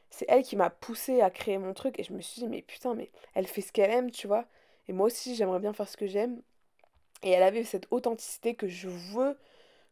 c'est 0.10 0.26
elle 0.30 0.44
qui 0.44 0.56
m'a 0.56 0.70
poussé 0.70 1.22
à 1.22 1.30
créer 1.30 1.58
mon 1.58 1.74
truc. 1.74 2.00
Et 2.00 2.04
je 2.04 2.14
me 2.14 2.22
suis 2.22 2.42
dit, 2.42 2.48
mais 2.48 2.62
putain, 2.62 2.94
mais 2.96 3.12
elle 3.34 3.48
fait 3.48 3.62
ce 3.62 3.72
qu'elle 3.72 3.92
aime, 3.92 4.12
tu 4.12 4.28
vois. 4.28 4.46
Et 4.88 4.94
moi 4.94 5.08
aussi, 5.08 5.36
j'aimerais 5.36 5.60
bien 5.60 5.74
faire 5.74 5.90
ce 5.90 5.98
que 5.98 6.08
j'aime. 6.08 6.42
Et 7.24 7.32
elle 7.32 7.44
avait 7.44 7.64
cette 7.64 7.88
authenticité 7.92 8.56
que 8.56 8.68
je 8.68 8.88
veux 8.88 9.38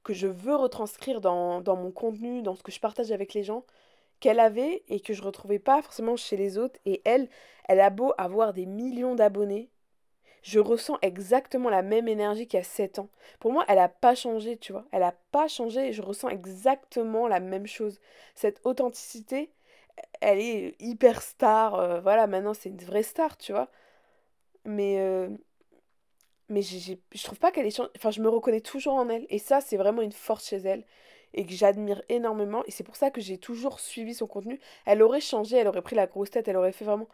que 0.04 0.14
je 0.14 0.28
veux 0.28 0.56
retranscrire 0.56 1.22
dans, 1.22 1.64
mon 1.66 1.92
contenu, 1.92 2.42
dans 2.42 2.56
ce 2.56 2.64
que 2.64 2.72
je 2.72 2.80
partage 2.80 3.12
avec 3.12 3.34
les 3.34 3.44
gens, 3.44 3.64
qu'elle 4.20 4.40
avait 4.40 4.84
et 4.90 5.00
que 5.00 5.14
je 5.14 5.22
retrouvais 5.22 5.60
pas 5.60 5.82
forcément 5.82 6.16
chez 6.16 6.38
les 6.38 6.58
autres. 6.58 6.80
Et 6.86 7.02
elle, 7.06 7.30
elle 7.68 7.80
a 7.80 7.90
beau 7.90 8.14
avoir 8.18 8.54
des 8.54 8.66
millions 8.66 9.16
d'abonnés, 9.16 9.70
je 10.44 10.60
ressens 10.60 10.98
exactement 11.02 11.70
la 11.70 11.82
même 11.82 12.08
énergie 12.08 12.48
qu'il 12.48 12.60
y 12.60 12.62
a 12.62 12.66
7 12.66 13.00
ans. 13.00 13.10
Pour 13.40 13.52
moi, 13.54 13.66
elle 13.68 13.78
n'a 13.78 13.90
pas 13.90 14.16
changé, 14.16 14.58
tu 14.58 14.74
vois. 14.74 14.86
Elle 14.92 15.02
n'a 15.02 15.16
pas 15.32 15.48
changé 15.48 15.88
et 15.88 15.94
je 15.94 16.02
ressens 16.02 16.30
exactement 16.30 17.28
la 17.28 17.40
même 17.40 17.68
chose. 17.68 18.00
Cette 18.36 18.62
authenticité, 18.66 19.50
elle 20.22 20.40
est 20.40 20.76
hyper 20.80 21.22
star. 21.22 21.76
Euh, 21.76 22.02
voilà, 22.02 22.28
maintenant 22.28 22.54
c'est 22.54 22.70
une 22.70 22.78
vraie 22.78 23.04
star, 23.04 23.38
tu 23.38 23.54
vois. 23.54 23.70
Mais 24.66 25.00
euh, 25.00 25.30
mais 26.50 26.62
je 26.62 27.24
trouve 27.24 27.40
pas 27.40 27.52
qu'elle 27.52 27.66
est... 27.66 27.80
Enfin, 27.98 28.12
je 28.12 28.22
me 28.22 28.30
reconnais 28.30 28.62
toujours 28.62 28.94
en 28.94 29.10
elle. 29.10 29.26
Et 29.30 29.40
ça, 29.40 29.62
c'est 29.62 29.78
vraiment 29.78 30.02
une 30.02 30.12
force 30.12 30.48
chez 30.48 30.58
elle. 30.58 30.84
Et 31.34 31.46
que 31.46 31.54
j'admire 31.54 32.02
énormément. 32.10 32.64
Et 32.66 32.72
c'est 32.72 32.84
pour 32.84 32.96
ça 32.96 33.10
que 33.12 33.22
j'ai 33.22 33.38
toujours 33.38 33.80
suivi 33.80 34.14
son 34.14 34.28
contenu. 34.28 34.60
Elle 34.86 35.02
aurait 35.02 35.22
changé, 35.22 35.58
elle 35.58 35.68
aurait 35.68 35.82
pris 35.82 35.96
la 35.96 36.08
grosse 36.08 36.30
tête, 36.32 36.48
elle 36.48 36.58
aurait 36.58 36.72
fait 36.72 36.86
vraiment... 36.86 37.08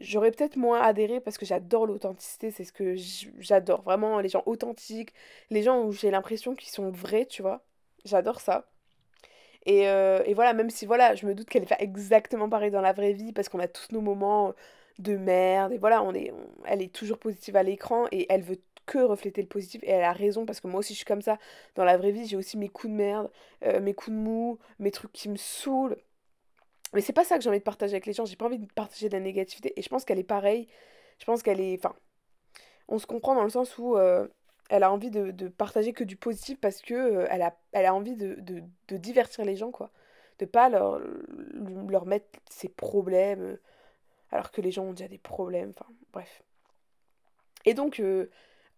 J'aurais 0.00 0.30
peut-être 0.30 0.56
moins 0.56 0.80
adhéré 0.80 1.20
parce 1.20 1.38
que 1.38 1.46
j'adore 1.46 1.86
l'authenticité, 1.86 2.50
c'est 2.50 2.64
ce 2.64 2.72
que 2.72 2.94
j'adore. 3.38 3.82
Vraiment, 3.82 4.20
les 4.20 4.28
gens 4.28 4.42
authentiques, 4.46 5.12
les 5.50 5.62
gens 5.62 5.82
où 5.84 5.92
j'ai 5.92 6.10
l'impression 6.10 6.54
qu'ils 6.54 6.70
sont 6.70 6.90
vrais, 6.90 7.26
tu 7.26 7.42
vois. 7.42 7.64
J'adore 8.04 8.40
ça. 8.40 8.68
Et, 9.66 9.88
euh, 9.88 10.22
et, 10.26 10.34
voilà, 10.34 10.52
même 10.54 10.70
si 10.70 10.86
voilà, 10.86 11.14
je 11.14 11.26
me 11.26 11.34
doute 11.34 11.48
qu'elle 11.48 11.66
fait 11.66 11.76
exactement 11.80 12.48
pareil 12.48 12.70
dans 12.70 12.80
la 12.80 12.92
vraie 12.92 13.12
vie 13.12 13.32
parce 13.32 13.48
qu'on 13.48 13.58
a 13.58 13.68
tous 13.68 13.88
nos 13.92 14.00
moments 14.00 14.54
de 14.98 15.16
merde. 15.16 15.72
Et 15.72 15.78
voilà, 15.78 16.02
on 16.02 16.14
est, 16.14 16.32
elle 16.66 16.82
est 16.82 16.92
toujours 16.94 17.18
positive 17.18 17.56
à 17.56 17.62
l'écran 17.62 18.06
et 18.12 18.26
elle 18.30 18.42
veut 18.42 18.60
que 18.86 18.98
refléter 18.98 19.42
le 19.42 19.48
positif. 19.48 19.82
Et 19.84 19.90
elle 19.90 20.04
a 20.04 20.12
raison 20.12 20.46
parce 20.46 20.60
que 20.60 20.68
moi 20.68 20.80
aussi 20.80 20.94
je 20.94 20.98
suis 20.98 21.04
comme 21.04 21.22
ça. 21.22 21.38
Dans 21.74 21.84
la 21.84 21.96
vraie 21.96 22.12
vie, 22.12 22.26
j'ai 22.26 22.36
aussi 22.36 22.56
mes 22.56 22.68
coups 22.68 22.92
de 22.92 22.96
merde, 22.96 23.30
euh, 23.64 23.80
mes 23.80 23.94
coups 23.94 24.16
de 24.16 24.20
mou, 24.22 24.58
mes 24.78 24.90
trucs 24.92 25.12
qui 25.12 25.28
me 25.28 25.36
saoulent. 25.36 25.96
Mais 26.96 27.02
c'est 27.02 27.12
pas 27.12 27.24
ça 27.24 27.36
que 27.36 27.44
j'ai 27.44 27.48
envie 27.50 27.60
de 27.60 27.64
partager 27.64 27.94
avec 27.94 28.06
les 28.06 28.12
gens. 28.12 28.24
J'ai 28.24 28.36
pas 28.36 28.46
envie 28.46 28.58
de 28.58 28.66
partager 28.72 29.08
de 29.08 29.14
la 29.14 29.20
négativité. 29.20 29.72
Et 29.76 29.82
je 29.82 29.88
pense 29.88 30.04
qu'elle 30.04 30.18
est 30.18 30.24
pareille. 30.24 30.66
Je 31.18 31.24
pense 31.24 31.42
qu'elle 31.42 31.60
est. 31.60 31.78
Enfin, 31.78 31.94
on 32.88 32.98
se 32.98 33.06
comprend 33.06 33.34
dans 33.34 33.44
le 33.44 33.50
sens 33.50 33.78
où. 33.78 33.96
Euh, 33.96 34.26
elle 34.68 34.82
a 34.82 34.90
envie 34.90 35.12
de, 35.12 35.48
partager 35.48 35.92
que 35.92 36.02
du 36.02 36.16
positif 36.16 36.58
parce 36.60 36.82
que 36.82 36.94
euh, 36.94 37.26
elle, 37.30 37.42
a, 37.42 37.56
elle 37.70 37.86
a 37.86 37.94
envie 37.94 38.16
de, 38.16 38.36
de, 38.40 38.96
divertir 38.96 39.44
les 39.44 39.54
gens, 39.54 39.70
quoi. 39.70 39.92
De 40.40 40.44
pas 40.44 40.68
leur, 40.68 41.00
leur 41.88 42.04
mettre 42.04 42.26
ses 42.50 42.68
problèmes, 42.68 43.58
alors 44.32 44.50
que 44.50 44.60
les 44.60 44.72
gens 44.72 44.84
ont 44.84 44.92
déjà 44.92 45.06
des 45.06 45.18
problèmes, 45.18 45.72
enfin 45.78 45.88
bref. 46.12 46.42
Et 47.66 47.74
donc, 47.74 48.00
euh, 48.00 48.30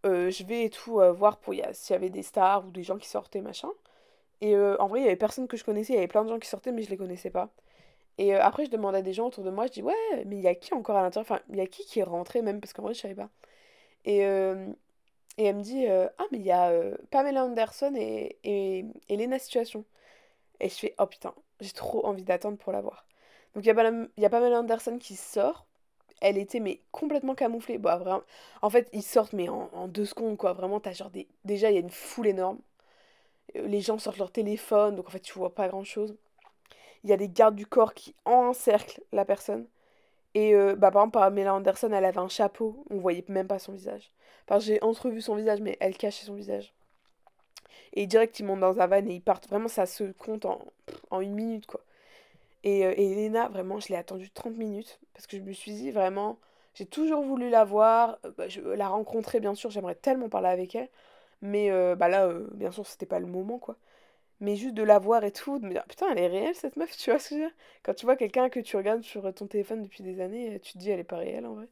euh, 0.07 0.31
je 0.31 0.44
vais 0.44 0.64
et 0.64 0.70
tout 0.70 1.00
euh, 1.00 1.12
voir 1.12 1.38
pour 1.38 1.54
s'il 1.72 1.92
y 1.92 1.96
avait 1.96 2.11
des 2.11 2.22
stars 2.22 2.66
ou 2.66 2.70
des 2.70 2.83
gens 2.83 2.98
qui 2.98 3.09
sortaient, 3.09 3.42
machin. 3.42 3.70
Et 4.40 4.57
en 4.57 4.87
vrai, 4.87 5.00
il 5.00 5.02
y 5.02 5.07
avait 5.07 5.16
personne 5.16 5.48
que 5.48 5.57
je 5.57 5.64
connaissais, 5.64 5.94
il 5.94 5.96
y 5.96 5.98
avait 5.98 6.07
plein 6.07 6.24
de 6.24 6.28
gens 6.28 6.38
qui 6.38 6.48
sortaient, 6.48 6.70
mais 6.70 6.83
je 6.83 6.90
les 6.90 6.96
connaissais 6.96 7.31
pas. 7.31 7.50
Et 8.18 8.35
après, 8.35 8.66
je 8.66 8.70
demande 8.70 8.94
à 8.94 9.02
des 9.02 9.12
gens 9.12 9.28
autour 9.28 9.44
de 9.44 9.50
moi, 9.50 9.66
je 9.66 9.72
dis, 9.72 9.83
ouais, 9.83 9.94
mais 10.26 10.37
il 10.37 10.42
y 10.42 10.48
a 10.48 10.54
qui 10.54 10.74
encore 10.74 10.96
à 10.96 11.02
l'intérieur? 11.02 11.31
Enfin, 11.31 11.42
il 11.50 11.57
y 11.57 11.61
a 11.61 11.66
qui 11.66 11.85
qui 11.87 12.00
est 12.00 12.04
rentré 12.04 12.42
même, 12.42 12.61
parce 12.61 12.72
qu'en 12.72 12.83
vrai, 12.83 12.94
je 12.94 13.00
savais 13.00 13.14
pas. 13.14 13.31
Et, 14.04 14.20
et 15.38 15.44
elle 15.44 15.57
me 15.57 15.62
dit, 15.62 15.87
ah, 15.88 16.24
mais 16.33 16.38
il 16.38 16.44
y 16.44 16.50
a 16.52 16.72
Pamela 17.11 17.44
Anderson 17.44 17.94
et, 17.96 18.38
et, 18.44 18.85
et 19.09 19.16
Lena 19.16 19.38
Situation. 19.38 19.85
Et 20.61 20.68
je 20.68 20.74
fais, 20.74 20.94
oh 20.98 21.07
putain, 21.07 21.35
j'ai 21.61 21.70
trop 21.72 22.04
envie 22.07 22.24
d'attendre 22.24 22.59
pour 22.59 22.72
la 22.72 22.81
voir. 22.81 23.07
Donc 23.54 23.64
il 23.64 23.68
y, 23.68 24.24
a 24.24 24.31
Pamela 24.31 24.61
Anderson 24.61 24.98
qui 24.98 25.16
sort. 25.16 25.66
Elle 26.20 26.38
était 26.38 26.61
mais 26.61 26.81
complètement 26.92 27.35
camouflée. 27.35 27.78
Vraiment. 27.78 28.22
En 28.62 28.70
fait, 28.70 28.88
ils 28.92 29.02
sortent 29.02 29.33
mais 29.33 29.48
en, 29.48 29.88
deux 29.88 30.04
secondes 30.04 30.37
quoi. 30.37 30.52
Vraiment, 30.52 30.81
t'as 30.81 30.92
genre 30.92 31.11
des... 31.11 31.28
Déjà, 31.44 31.70
il 31.70 31.74
y 31.74 31.76
a 31.78 31.81
une 31.81 31.90
foule 31.90 32.28
énorme. 32.28 32.59
Euh, 33.57 33.66
les 33.66 33.81
gens 33.81 33.98
sortent 33.98 34.18
leur 34.18 34.33
téléphone, 34.33 34.96
donc 34.96 35.09
en 35.09 35.11
fait, 35.11 35.20
tu 35.20 35.35
vois 35.35 35.54
pas 35.54 35.68
grand 35.68 35.85
chose. 35.85 36.16
Il 37.04 37.11
y 37.11 37.12
a 37.12 37.16
des 37.16 37.28
gardes 37.28 37.54
du 37.54 37.66
corps 37.66 37.94
qui 37.94 38.14
encerclent 38.24 39.02
la 39.12 39.24
personne. 39.24 39.66
Et 40.34 40.54
euh, 40.54 40.76
bah, 40.76 40.90
par 40.90 41.02
exemple, 41.02 41.18
Pamela 41.18 41.54
Anderson, 41.54 41.90
elle 41.92 42.04
avait 42.04 42.18
un 42.18 42.28
chapeau. 42.28 42.84
On 42.90 42.98
voyait 42.98 43.24
même 43.28 43.48
pas 43.48 43.58
son 43.58 43.72
visage. 43.72 44.11
Enfin, 44.48 44.61
j'ai 44.61 44.82
entrevu 44.82 45.20
son 45.20 45.37
visage, 45.37 45.61
mais 45.61 45.76
elle 45.80 45.96
cachait 45.96 46.26
son 46.26 46.34
visage. 46.34 46.72
Et 47.94 48.06
direct, 48.06 48.38
ils 48.38 48.44
montent 48.44 48.61
dans 48.61 48.80
un 48.80 48.87
van 48.87 49.04
et 49.06 49.14
ils 49.14 49.22
partent. 49.22 49.48
Vraiment, 49.48 49.68
ça 49.68 49.87
se 49.87 50.04
compte 50.12 50.44
en, 50.44 50.61
en 51.11 51.20
une 51.20 51.34
minute, 51.34 51.66
quoi. 51.66 51.80
Et, 52.64 52.84
euh, 52.87 52.92
Elena, 52.96 53.48
vraiment, 53.48 53.80
je 53.80 53.88
l'ai 53.88 53.96
attendue 53.96 54.30
30 54.30 54.56
minutes 54.56 55.00
parce 55.14 55.26
que 55.26 55.37
je 55.37 55.42
me 55.42 55.52
suis 55.52 55.72
dit 55.72 55.90
vraiment, 55.90 56.38
j'ai 56.74 56.87
toujours 56.87 57.22
voulu 57.22 57.50
la 57.50 57.64
voir, 57.64 58.18
euh, 58.24 58.32
bah, 58.37 58.48
je, 58.48 58.61
la 58.61 58.88
rencontrer 58.88 59.40
bien 59.40 59.54
sûr, 59.54 59.70
j'aimerais 59.70 59.94
tellement 59.94 60.28
parler 60.28 60.48
avec 60.48 60.74
elle, 60.74 60.88
mais 61.42 61.70
euh, 61.70 61.96
bah 61.96 62.08
là, 62.08 62.28
bien 62.54 62.70
sûr, 62.72 62.87
c'était 62.87 63.06
pas 63.06 63.20
le 63.20 63.26
moment 63.26 63.58
quoi. 63.58 63.76
Mais 64.40 64.57
juste 64.57 64.74
de 64.74 64.83
la 64.83 64.98
voir 64.98 65.24
et 65.24 65.33
tout, 65.33 65.59
de 65.59 65.66
me 65.66 65.72
dire 65.72 65.85
putain, 65.88 66.07
elle 66.12 66.18
est 66.18 66.27
réelle 66.29 66.55
cette 66.55 66.77
meuf, 66.77 66.96
tu 66.98 67.11
vois 67.11 67.18
ce 67.18 67.31
que 67.31 67.35
je 67.37 67.40
veux 67.40 67.46
dire? 67.46 67.57
Quand 67.83 67.94
tu 67.94 68.07
vois 68.07 68.16
quelqu'un 68.16 68.48
que 68.48 68.61
tu 68.61 68.77
regardes 68.77 69.03
sur 69.03 69.33
ton 69.35 69.46
téléphone 69.46 69.83
depuis 69.83 70.03
des 70.03 70.20
années, 70.20 70.59
tu 70.61 70.72
te 70.74 70.79
dis 70.79 70.90
elle 70.90 71.01
est 71.01 71.05
pas 71.05 71.16
réelle 71.18 71.46
en 71.46 71.55
vrai. 71.55 71.68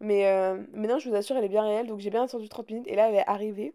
Mais, 0.00 0.24
mais 0.72 0.88
non, 0.88 0.98
je 0.98 1.08
vous 1.08 1.14
assure, 1.14 1.36
elle 1.36 1.44
est 1.44 1.48
bien 1.48 1.64
réelle, 1.64 1.86
donc 1.86 2.00
j'ai 2.00 2.10
bien 2.10 2.24
attendu 2.24 2.48
30 2.48 2.70
minutes 2.70 2.88
et 2.88 2.96
là, 2.96 3.08
elle 3.08 3.16
est 3.16 3.28
arrivée. 3.28 3.74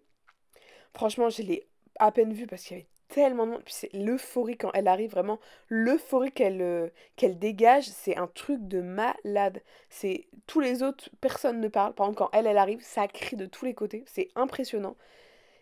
Franchement, 0.93 1.29
je 1.29 1.41
l'ai 1.43 1.67
à 1.99 2.11
peine 2.11 2.33
vue 2.33 2.47
parce 2.47 2.63
qu'il 2.63 2.77
y 2.77 2.79
avait 2.79 2.89
tellement 3.07 3.45
de 3.45 3.51
monde. 3.51 3.63
Puis 3.63 3.73
c'est 3.73 3.93
l'euphorie 3.93 4.57
quand 4.57 4.71
elle 4.73 4.87
arrive, 4.87 5.11
vraiment. 5.11 5.39
L'euphorie 5.69 6.31
qu'elle 6.31 6.61
euh, 6.61 6.89
qu'elle 7.15 7.39
dégage, 7.39 7.85
c'est 7.87 8.17
un 8.17 8.27
truc 8.27 8.67
de 8.67 8.81
malade. 8.81 9.61
C'est 9.89 10.27
tous 10.47 10.59
les 10.59 10.83
autres, 10.83 11.09
personne 11.21 11.61
ne 11.61 11.67
parle. 11.67 11.93
Par 11.93 12.07
exemple, 12.07 12.17
quand 12.19 12.29
elle, 12.33 12.47
elle 12.47 12.57
arrive, 12.57 12.81
ça 12.81 13.07
crie 13.07 13.35
de 13.35 13.45
tous 13.45 13.65
les 13.65 13.73
côtés. 13.73 14.03
C'est 14.07 14.29
impressionnant. 14.35 14.95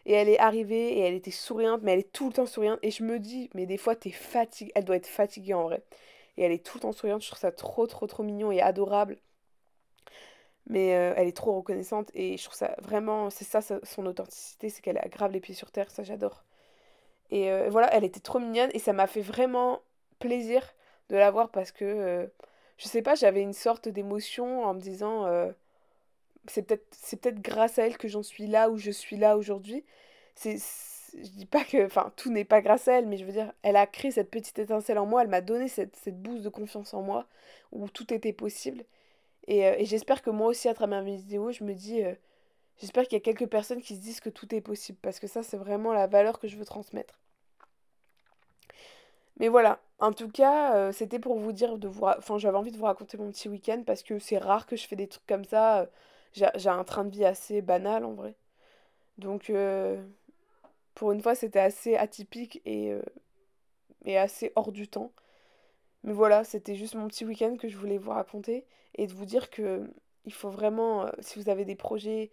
Et 0.05 0.13
elle 0.13 0.29
est 0.29 0.39
arrivée 0.39 0.97
et 0.97 0.99
elle 1.01 1.15
était 1.15 1.31
souriante, 1.31 1.81
mais 1.83 1.93
elle 1.93 1.99
est 1.99 2.11
tout 2.11 2.27
le 2.27 2.33
temps 2.33 2.45
souriante. 2.45 2.79
Et 2.83 2.91
je 2.91 3.03
me 3.03 3.19
dis, 3.19 3.49
mais 3.55 3.65
des 3.65 3.77
fois, 3.77 3.95
t'es 3.95 4.11
fatiguée. 4.11 4.71
Elle 4.75 4.85
doit 4.85 4.97
être 4.97 5.07
fatiguée 5.07 5.53
en 5.53 5.63
vrai. 5.63 5.83
Et 6.37 6.43
elle 6.43 6.51
est 6.51 6.65
tout 6.65 6.77
le 6.77 6.81
temps 6.81 6.91
souriante. 6.91 7.23
Je 7.23 7.27
trouve 7.27 7.39
ça 7.39 7.51
trop, 7.51 7.87
trop, 7.87 8.07
trop 8.07 8.23
mignon 8.23 8.51
et 8.51 8.61
adorable. 8.61 9.17
Mais 10.67 10.95
euh, 10.95 11.13
elle 11.15 11.27
est 11.27 11.35
trop 11.37 11.55
reconnaissante 11.57 12.09
et 12.15 12.37
je 12.37 12.43
trouve 12.43 12.55
ça 12.57 12.75
vraiment, 12.81 13.29
c'est 13.29 13.45
ça 13.45 13.61
son 13.61 14.05
authenticité, 14.07 14.69
c'est 14.69 14.81
qu'elle 14.81 14.97
a 14.97 15.07
grave 15.07 15.31
les 15.31 15.39
pieds 15.39 15.53
sur 15.53 15.71
terre, 15.71 15.91
ça 15.91 16.01
j'adore. 16.03 16.43
Et 17.31 17.51
euh, 17.51 17.69
voilà, 17.69 17.93
elle 17.93 18.03
était 18.03 18.19
trop 18.19 18.39
mignonne 18.39 18.69
et 18.73 18.79
ça 18.79 18.93
m'a 18.93 19.07
fait 19.07 19.21
vraiment 19.21 19.81
plaisir 20.19 20.73
de 21.09 21.17
la 21.17 21.31
voir 21.31 21.49
parce 21.49 21.71
que, 21.71 21.85
euh, 21.85 22.27
je 22.77 22.87
sais 22.87 23.01
pas, 23.01 23.15
j'avais 23.15 23.41
une 23.41 23.53
sorte 23.53 23.87
d'émotion 23.89 24.63
en 24.65 24.73
me 24.73 24.79
disant, 24.79 25.25
euh, 25.25 25.51
c'est 26.49 26.63
peut-être 26.63 27.41
grâce 27.41 27.79
à 27.79 27.87
elle 27.87 27.97
que 27.97 28.07
j'en 28.07 28.23
suis 28.23 28.47
là 28.47 28.69
où 28.69 28.77
je 28.77 28.91
suis 28.91 29.17
là 29.17 29.37
aujourd'hui. 29.37 29.83
C'est, 30.35 30.57
je 31.13 31.29
dis 31.29 31.45
pas 31.45 31.63
que, 31.63 31.85
enfin, 31.85 32.11
tout 32.17 32.31
n'est 32.31 32.45
pas 32.45 32.61
grâce 32.61 32.87
à 32.87 32.99
elle, 32.99 33.07
mais 33.07 33.17
je 33.17 33.25
veux 33.25 33.31
dire, 33.31 33.53
elle 33.63 33.75
a 33.77 33.87
créé 33.87 34.11
cette 34.11 34.31
petite 34.31 34.59
étincelle 34.59 34.97
en 34.99 35.05
moi, 35.05 35.21
elle 35.23 35.29
m'a 35.29 35.41
donné 35.41 35.67
cette, 35.67 35.95
cette 35.95 36.21
boost 36.21 36.43
de 36.43 36.49
confiance 36.49 36.93
en 36.93 37.01
moi 37.01 37.27
où 37.71 37.87
tout 37.89 38.13
était 38.13 38.33
possible. 38.33 38.85
Et, 39.47 39.59
et 39.61 39.85
j'espère 39.85 40.21
que 40.21 40.29
moi 40.31 40.47
aussi, 40.47 40.67
à 40.69 40.73
travers 40.73 41.03
mes 41.03 41.15
vidéos, 41.17 41.51
je 41.51 41.63
me 41.63 41.73
dis, 41.73 42.03
J'espère 42.77 43.03
qu'il 43.03 43.13
y 43.13 43.17
a 43.17 43.19
quelques 43.21 43.47
personnes 43.49 43.81
qui 43.81 43.95
se 43.95 44.01
disent 44.01 44.19
que 44.19 44.29
tout 44.29 44.53
est 44.53 44.61
possible, 44.61 44.97
parce 45.01 45.19
que 45.19 45.27
ça, 45.27 45.43
c'est 45.43 45.57
vraiment 45.57 45.93
la 45.93 46.07
valeur 46.07 46.39
que 46.39 46.47
je 46.47 46.57
veux 46.57 46.65
transmettre. 46.65 47.19
Mais 49.39 49.47
voilà, 49.49 49.79
en 49.99 50.13
tout 50.13 50.29
cas, 50.29 50.75
euh, 50.75 50.91
c'était 50.91 51.19
pour 51.19 51.37
vous 51.39 51.51
dire 51.51 51.77
de 51.77 51.87
vous... 51.87 52.05
Enfin, 52.05 52.37
j'avais 52.37 52.57
envie 52.57 52.71
de 52.71 52.77
vous 52.77 52.85
raconter 52.85 53.17
mon 53.17 53.31
petit 53.31 53.49
week-end, 53.49 53.83
parce 53.85 54.03
que 54.03 54.19
c'est 54.19 54.37
rare 54.37 54.65
que 54.65 54.75
je 54.75 54.87
fais 54.87 54.95
des 54.95 55.07
trucs 55.07 55.25
comme 55.27 55.45
ça. 55.45 55.81
euh, 55.81 55.85
J'ai 56.35 56.69
un 56.69 56.83
train 56.83 57.05
de 57.05 57.11
vie 57.11 57.25
assez 57.25 57.61
banal, 57.61 58.05
en 58.05 58.13
vrai. 58.13 58.35
Donc, 59.17 59.49
euh, 59.49 60.03
pour 60.95 61.11
une 61.11 61.21
fois, 61.21 61.35
c'était 61.35 61.59
assez 61.59 61.95
atypique 61.95 62.61
et, 62.65 62.91
euh, 62.91 63.01
et 64.05 64.17
assez 64.17 64.51
hors 64.55 64.71
du 64.71 64.87
temps. 64.87 65.11
Mais 66.03 66.13
voilà, 66.13 66.43
c'était 66.43 66.75
juste 66.75 66.95
mon 66.95 67.07
petit 67.07 67.25
week-end 67.25 67.57
que 67.57 67.67
je 67.67 67.77
voulais 67.77 67.97
vous 67.97 68.11
raconter 68.11 68.65
et 68.95 69.07
de 69.07 69.13
vous 69.13 69.25
dire 69.25 69.49
que 69.49 69.89
il 70.25 70.33
faut 70.33 70.49
vraiment, 70.49 71.05
euh, 71.05 71.11
si 71.19 71.39
vous 71.39 71.49
avez 71.49 71.65
des 71.65 71.75
projets, 71.75 72.31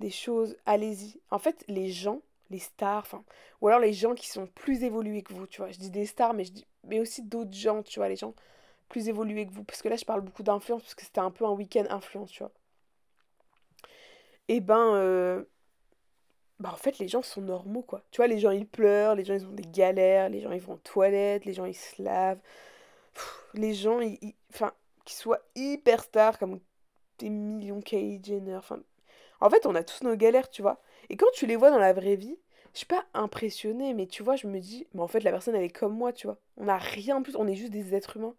des 0.00 0.10
choses, 0.10 0.56
allez-y. 0.66 1.20
En 1.30 1.38
fait, 1.38 1.64
les 1.68 1.90
gens, 1.90 2.20
les 2.50 2.58
stars, 2.58 3.00
enfin, 3.00 3.24
ou 3.60 3.68
alors 3.68 3.80
les 3.80 3.92
gens 3.92 4.14
qui 4.14 4.28
sont 4.28 4.46
plus 4.48 4.84
évolués 4.84 5.22
que 5.22 5.32
vous, 5.34 5.46
tu 5.46 5.60
vois. 5.62 5.70
Je 5.70 5.78
dis 5.78 5.90
des 5.90 6.06
stars, 6.06 6.34
mais 6.34 6.44
je 6.44 6.52
dis, 6.52 6.66
mais 6.84 7.00
aussi 7.00 7.22
d'autres 7.22 7.54
gens, 7.54 7.82
tu 7.82 8.00
vois, 8.00 8.08
les 8.08 8.16
gens 8.16 8.34
plus 8.88 9.08
évolués 9.08 9.46
que 9.46 9.52
vous. 9.52 9.64
Parce 9.64 9.82
que 9.82 9.88
là, 9.88 9.96
je 9.96 10.04
parle 10.04 10.22
beaucoup 10.22 10.42
d'influence, 10.42 10.82
parce 10.82 10.94
que 10.94 11.04
c'était 11.04 11.20
un 11.20 11.30
peu 11.30 11.44
un 11.46 11.52
week-end 11.52 11.84
influence, 11.90 12.30
tu 12.30 12.42
vois. 12.42 12.52
Et 14.48 14.60
ben, 14.60 14.94
euh, 14.94 15.44
bah 16.60 16.70
en 16.72 16.76
fait, 16.76 16.98
les 16.98 17.06
gens 17.08 17.22
sont 17.22 17.40
normaux, 17.40 17.82
quoi. 17.82 18.02
Tu 18.10 18.16
vois, 18.16 18.26
les 18.26 18.40
gens, 18.40 18.50
ils 18.50 18.66
pleurent, 18.66 19.14
les 19.14 19.24
gens, 19.24 19.34
ils 19.34 19.46
ont 19.46 19.52
des 19.52 19.62
galères, 19.62 20.28
les 20.28 20.40
gens, 20.40 20.50
ils 20.52 20.60
vont 20.60 20.74
aux 20.74 20.76
toilettes, 20.78 21.44
les 21.44 21.52
gens, 21.54 21.64
ils 21.66 21.74
se 21.74 22.02
lavent. 22.02 22.40
Les 23.54 23.74
gens, 23.74 24.00
ils- 24.00 24.34
enfin, 24.52 24.72
qu'ils 25.04 25.16
soient 25.16 25.40
hyper 25.54 26.02
stars, 26.04 26.38
comme 26.38 26.60
des 27.18 27.30
millions 27.30 27.80
Kylie 27.82 28.22
Jenner, 28.24 28.56
enfin, 28.56 28.80
en 29.40 29.50
fait, 29.50 29.66
on 29.66 29.74
a 29.76 29.84
tous 29.84 30.04
nos 30.04 30.16
galères, 30.16 30.50
tu 30.50 30.62
vois. 30.62 30.80
Et 31.10 31.16
quand 31.16 31.30
tu 31.34 31.46
les 31.46 31.56
vois 31.56 31.70
dans 31.70 31.78
la 31.78 31.92
vraie 31.94 32.16
vie, 32.16 32.38
je 32.74 32.78
suis 32.80 32.86
pas 32.88 33.04
impressionnée, 33.14 33.94
mais 33.94 34.06
tu 34.06 34.22
vois, 34.22 34.36
je 34.36 34.46
me 34.48 34.60
dis, 34.60 34.86
mais 34.94 35.02
en 35.02 35.08
fait, 35.08 35.20
la 35.22 35.32
personne, 35.32 35.54
elle 35.56 35.64
est 35.64 35.70
comme 35.70 35.96
moi, 35.96 36.12
tu 36.12 36.26
vois. 36.28 36.38
On 36.58 36.66
n'a 36.66 36.78
rien 36.78 37.18
de 37.20 37.24
plus, 37.24 37.36
on 37.36 37.48
est 37.48 37.56
juste 37.56 37.72
des 37.72 37.94
êtres 37.94 38.16
humains. 38.18 38.34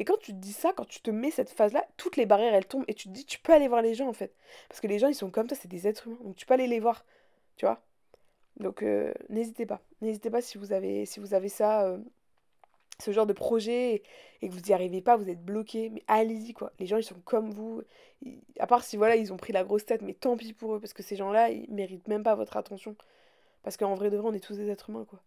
Et 0.00 0.04
quand 0.04 0.16
tu 0.16 0.32
te 0.32 0.38
dis 0.38 0.54
ça, 0.54 0.72
quand 0.72 0.86
tu 0.86 1.02
te 1.02 1.10
mets 1.10 1.30
cette 1.30 1.50
phase-là, 1.50 1.86
toutes 1.98 2.16
les 2.16 2.24
barrières, 2.24 2.54
elles 2.54 2.64
tombent, 2.66 2.86
et 2.88 2.94
tu 2.94 3.08
te 3.08 3.12
dis, 3.12 3.26
tu 3.26 3.38
peux 3.38 3.52
aller 3.52 3.68
voir 3.68 3.82
les 3.82 3.92
gens, 3.94 4.08
en 4.08 4.14
fait. 4.14 4.34
Parce 4.70 4.80
que 4.80 4.86
les 4.86 4.98
gens, 4.98 5.08
ils 5.08 5.14
sont 5.14 5.30
comme 5.30 5.46
toi, 5.46 5.58
c'est 5.60 5.68
des 5.68 5.86
êtres 5.86 6.06
humains, 6.06 6.16
donc 6.24 6.36
tu 6.36 6.46
peux 6.46 6.54
aller 6.54 6.66
les 6.66 6.80
voir, 6.80 7.04
tu 7.56 7.66
vois. 7.66 7.82
Donc, 8.56 8.82
euh, 8.82 9.12
n'hésitez 9.28 9.66
pas. 9.66 9.82
N'hésitez 10.00 10.30
pas 10.30 10.40
si 10.40 10.56
vous 10.56 10.72
avez, 10.72 11.04
ça, 11.48 11.82
euh, 11.82 11.98
ce 12.98 13.10
genre 13.12 13.26
de 13.26 13.34
projet, 13.34 14.02
et, 14.40 14.48
que 14.48 14.54
vous 14.54 14.60
n'y 14.60 14.72
arrivez 14.72 15.02
pas, 15.02 15.18
vous 15.18 15.28
êtes 15.28 15.44
bloqué, 15.44 15.90
mais 15.90 16.02
allez-y, 16.08 16.54
quoi. 16.54 16.72
Les 16.78 16.86
gens, 16.86 16.96
ils 16.96 17.04
sont 17.04 17.20
comme 17.26 17.50
vous. 17.50 17.82
À 18.58 18.66
part 18.66 18.84
si, 18.84 18.96
voilà, 18.96 19.16
ils 19.16 19.34
ont 19.34 19.36
pris 19.36 19.52
la 19.52 19.64
grosse 19.64 19.84
tête, 19.84 20.00
mais 20.00 20.14
tant 20.14 20.34
pis 20.34 20.54
pour 20.54 20.76
eux, 20.76 20.80
parce 20.80 20.94
que 20.94 21.02
ces 21.02 21.16
gens-là, 21.16 21.50
ils 21.50 21.70
méritent 21.70 22.08
même 22.08 22.22
pas 22.22 22.34
votre 22.36 22.56
attention. 22.56 22.96
Parce 23.62 23.76
qu'en 23.76 23.94
vrai 23.96 24.08
de 24.08 24.16
vrai, 24.16 24.30
on 24.30 24.34
est 24.34 24.40
tous 24.40 24.56
des 24.56 24.70
êtres 24.70 24.88
humains, 24.88 25.04
quoi. 25.04 25.20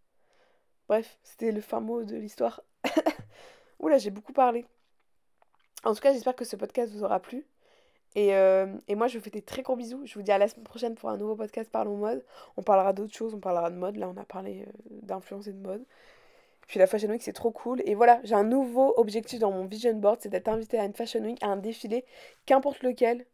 Bref, 0.88 1.20
c'était 1.24 1.52
le 1.52 1.62
fin 1.62 1.80
mot 1.80 2.04
de 2.04 2.16
l'histoire. 2.16 2.64
Oula, 3.84 3.98
j'ai 3.98 4.12
beaucoup 4.12 4.32
parlé. 4.32 4.66
En 5.84 5.94
tout 5.94 6.00
cas, 6.00 6.14
j'espère 6.14 6.38
que 6.38 6.46
ce 6.46 6.56
podcast 6.56 6.94
vous 6.94 7.04
aura 7.04 7.20
plu. 7.20 7.46
Et, 8.16 8.34
euh, 8.34 8.68
et 8.88 8.96
moi, 8.96 9.08
je 9.08 9.18
vous 9.18 9.24
fais 9.24 9.30
des 9.30 9.42
très 9.42 9.62
gros 9.62 9.76
bisous. 9.76 10.06
Je 10.06 10.14
vous 10.14 10.22
dis 10.22 10.32
à 10.32 10.38
la 10.38 10.48
semaine 10.48 10.64
prochaine 10.64 10.96
pour 10.96 11.10
un 11.10 11.18
nouveau 11.18 11.36
podcast 11.36 11.70
Parlons 11.70 11.98
mode. 11.98 12.24
On 12.56 12.64
parlera 12.64 12.94
d'autres 12.94 13.14
choses, 13.14 13.34
on 13.34 13.42
parlera 13.42 13.70
de 13.70 13.76
mode. 13.76 13.98
Là, 13.98 14.08
on 14.08 14.16
a 14.16 14.24
parlé 14.24 14.62
euh, 14.62 14.72
d'influence 15.02 15.48
et 15.48 15.52
de 15.52 15.60
mode. 15.60 15.84
Puis 16.68 16.80
la 16.80 16.88
Fashion 16.88 17.10
Week, 17.10 17.22
c'est 17.22 17.34
trop 17.34 17.52
cool. 17.52 17.82
Et 17.86 17.94
voilà, 17.94 18.22
j'ai 18.24 18.36
un 18.36 18.46
nouveau 18.46 18.94
objectif 18.96 19.40
dans 19.40 19.52
mon 19.52 19.66
vision 19.66 19.94
board, 19.96 20.20
c'est 20.22 20.30
d'être 20.30 20.48
invité 20.48 20.80
à 20.80 20.86
une 20.86 20.94
Fashion 20.94 21.20
Week, 21.20 21.44
à 21.44 21.48
un 21.48 21.58
défilé, 21.58 22.06
qu'importe 22.46 22.84
lequel. 22.84 23.26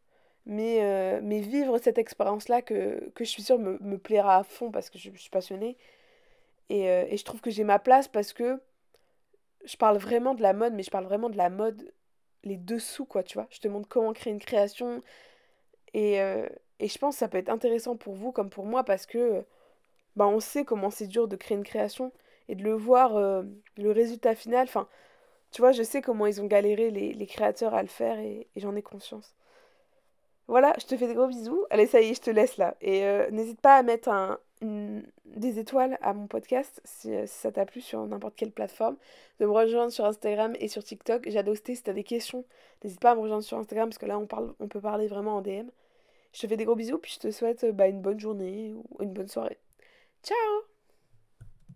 Mais, 0.46 0.78
euh, 0.82 1.20
mais 1.22 1.38
vivre 1.38 1.78
cette 1.78 1.98
expérience-là 1.98 2.60
que, 2.60 3.08
que 3.14 3.24
je 3.24 3.30
suis 3.30 3.42
sûre 3.42 3.60
me, 3.60 3.78
me 3.80 3.98
plaira 3.98 4.38
à 4.38 4.42
fond 4.42 4.72
parce 4.72 4.90
que 4.90 4.98
je, 4.98 5.10
suis 5.14 5.30
passionnée. 5.30 5.76
Et, 6.70 6.86
et 6.86 7.16
je 7.16 7.24
trouve 7.24 7.40
que 7.40 7.50
j'ai 7.50 7.62
ma 7.62 7.78
place 7.78 8.08
parce 8.08 8.32
que 8.32 8.60
je 9.64 9.76
parle 9.76 9.98
vraiment 9.98 10.34
de 10.34 10.42
la 10.42 10.52
mode, 10.52 10.74
mais 10.74 10.82
je 10.82 10.90
parle 10.90 11.04
vraiment 11.04 11.30
de 11.30 11.36
la 11.36 11.50
mode, 11.50 11.92
les 12.44 12.56
dessous, 12.56 13.04
quoi, 13.04 13.22
tu 13.22 13.34
vois. 13.34 13.46
Je 13.50 13.60
te 13.60 13.68
montre 13.68 13.88
comment 13.88 14.12
créer 14.12 14.32
une 14.32 14.40
création. 14.40 15.02
Et, 15.94 16.20
euh, 16.20 16.48
et 16.78 16.88
je 16.88 16.98
pense 16.98 17.16
que 17.16 17.20
ça 17.20 17.28
peut 17.28 17.38
être 17.38 17.50
intéressant 17.50 17.96
pour 17.96 18.14
vous 18.14 18.32
comme 18.32 18.50
pour 18.50 18.66
moi 18.66 18.84
parce 18.84 19.06
que 19.06 19.44
bah, 20.16 20.26
on 20.26 20.40
sait 20.40 20.64
comment 20.64 20.90
c'est 20.90 21.06
dur 21.06 21.28
de 21.28 21.36
créer 21.36 21.56
une 21.56 21.64
création 21.64 22.12
et 22.48 22.54
de 22.54 22.62
le 22.64 22.74
voir, 22.74 23.16
euh, 23.16 23.42
le 23.76 23.90
résultat 23.92 24.34
final. 24.34 24.64
Enfin, 24.64 24.88
tu 25.52 25.62
vois, 25.62 25.72
je 25.72 25.82
sais 25.82 26.02
comment 26.02 26.26
ils 26.26 26.40
ont 26.40 26.46
galéré 26.46 26.90
les, 26.90 27.26
créateurs 27.26 27.74
à 27.74 27.82
le 27.82 27.88
faire 27.88 28.18
et, 28.18 28.48
et 28.56 28.60
j'en 28.60 28.76
ai 28.76 28.82
conscience. 28.82 29.34
Voilà, 30.48 30.74
je 30.80 30.86
te 30.86 30.96
fais 30.96 31.06
des 31.06 31.14
gros 31.14 31.28
bisous. 31.28 31.64
Allez, 31.70 31.86
ça 31.86 32.00
y 32.00 32.10
est, 32.10 32.14
je 32.14 32.22
te 32.22 32.30
laisse 32.30 32.56
là. 32.56 32.76
Et 32.80 33.04
euh, 33.04 33.30
n'hésite 33.30 33.60
pas 33.60 33.76
à 33.76 33.82
mettre 33.84 34.08
un, 34.08 34.38
des 34.62 35.58
étoiles 35.58 35.98
à 36.02 36.12
mon 36.12 36.26
podcast 36.26 36.80
si, 36.84 37.14
euh, 37.14 37.26
si 37.26 37.34
ça 37.34 37.50
t'a 37.52 37.64
plu 37.64 37.80
sur 37.80 38.04
n'importe 38.06 38.34
quelle 38.36 38.50
plateforme. 38.50 38.96
De 39.38 39.46
me 39.46 39.52
rejoindre 39.52 39.92
sur 39.92 40.04
Instagram 40.04 40.54
et 40.60 40.68
sur 40.68 40.84
TikTok. 40.84 41.28
J'ai 41.28 41.38
adopté 41.38 41.74
si 41.74 41.82
t'as 41.82 41.92
des 41.92 42.04
questions. 42.04 42.44
N'hésite 42.84 43.00
pas 43.00 43.12
à 43.12 43.14
me 43.14 43.20
rejoindre 43.20 43.44
sur 43.44 43.58
Instagram 43.58 43.88
parce 43.88 43.98
que 43.98 44.06
là, 44.06 44.18
on 44.18 44.26
parle, 44.26 44.54
on 44.60 44.68
peut 44.68 44.80
parler 44.80 45.06
vraiment 45.06 45.36
en 45.36 45.42
DM. 45.42 45.68
Je 46.32 46.40
te 46.40 46.46
fais 46.46 46.56
des 46.56 46.64
gros 46.64 46.76
bisous 46.76 46.98
puis 46.98 47.12
je 47.14 47.20
te 47.20 47.30
souhaite 47.30 47.64
euh, 47.64 47.72
bah, 47.72 47.88
une 47.88 48.02
bonne 48.02 48.20
journée 48.20 48.74
ou 48.74 49.02
une 49.02 49.12
bonne 49.12 49.28
soirée. 49.28 49.58
Ciao 50.22 50.69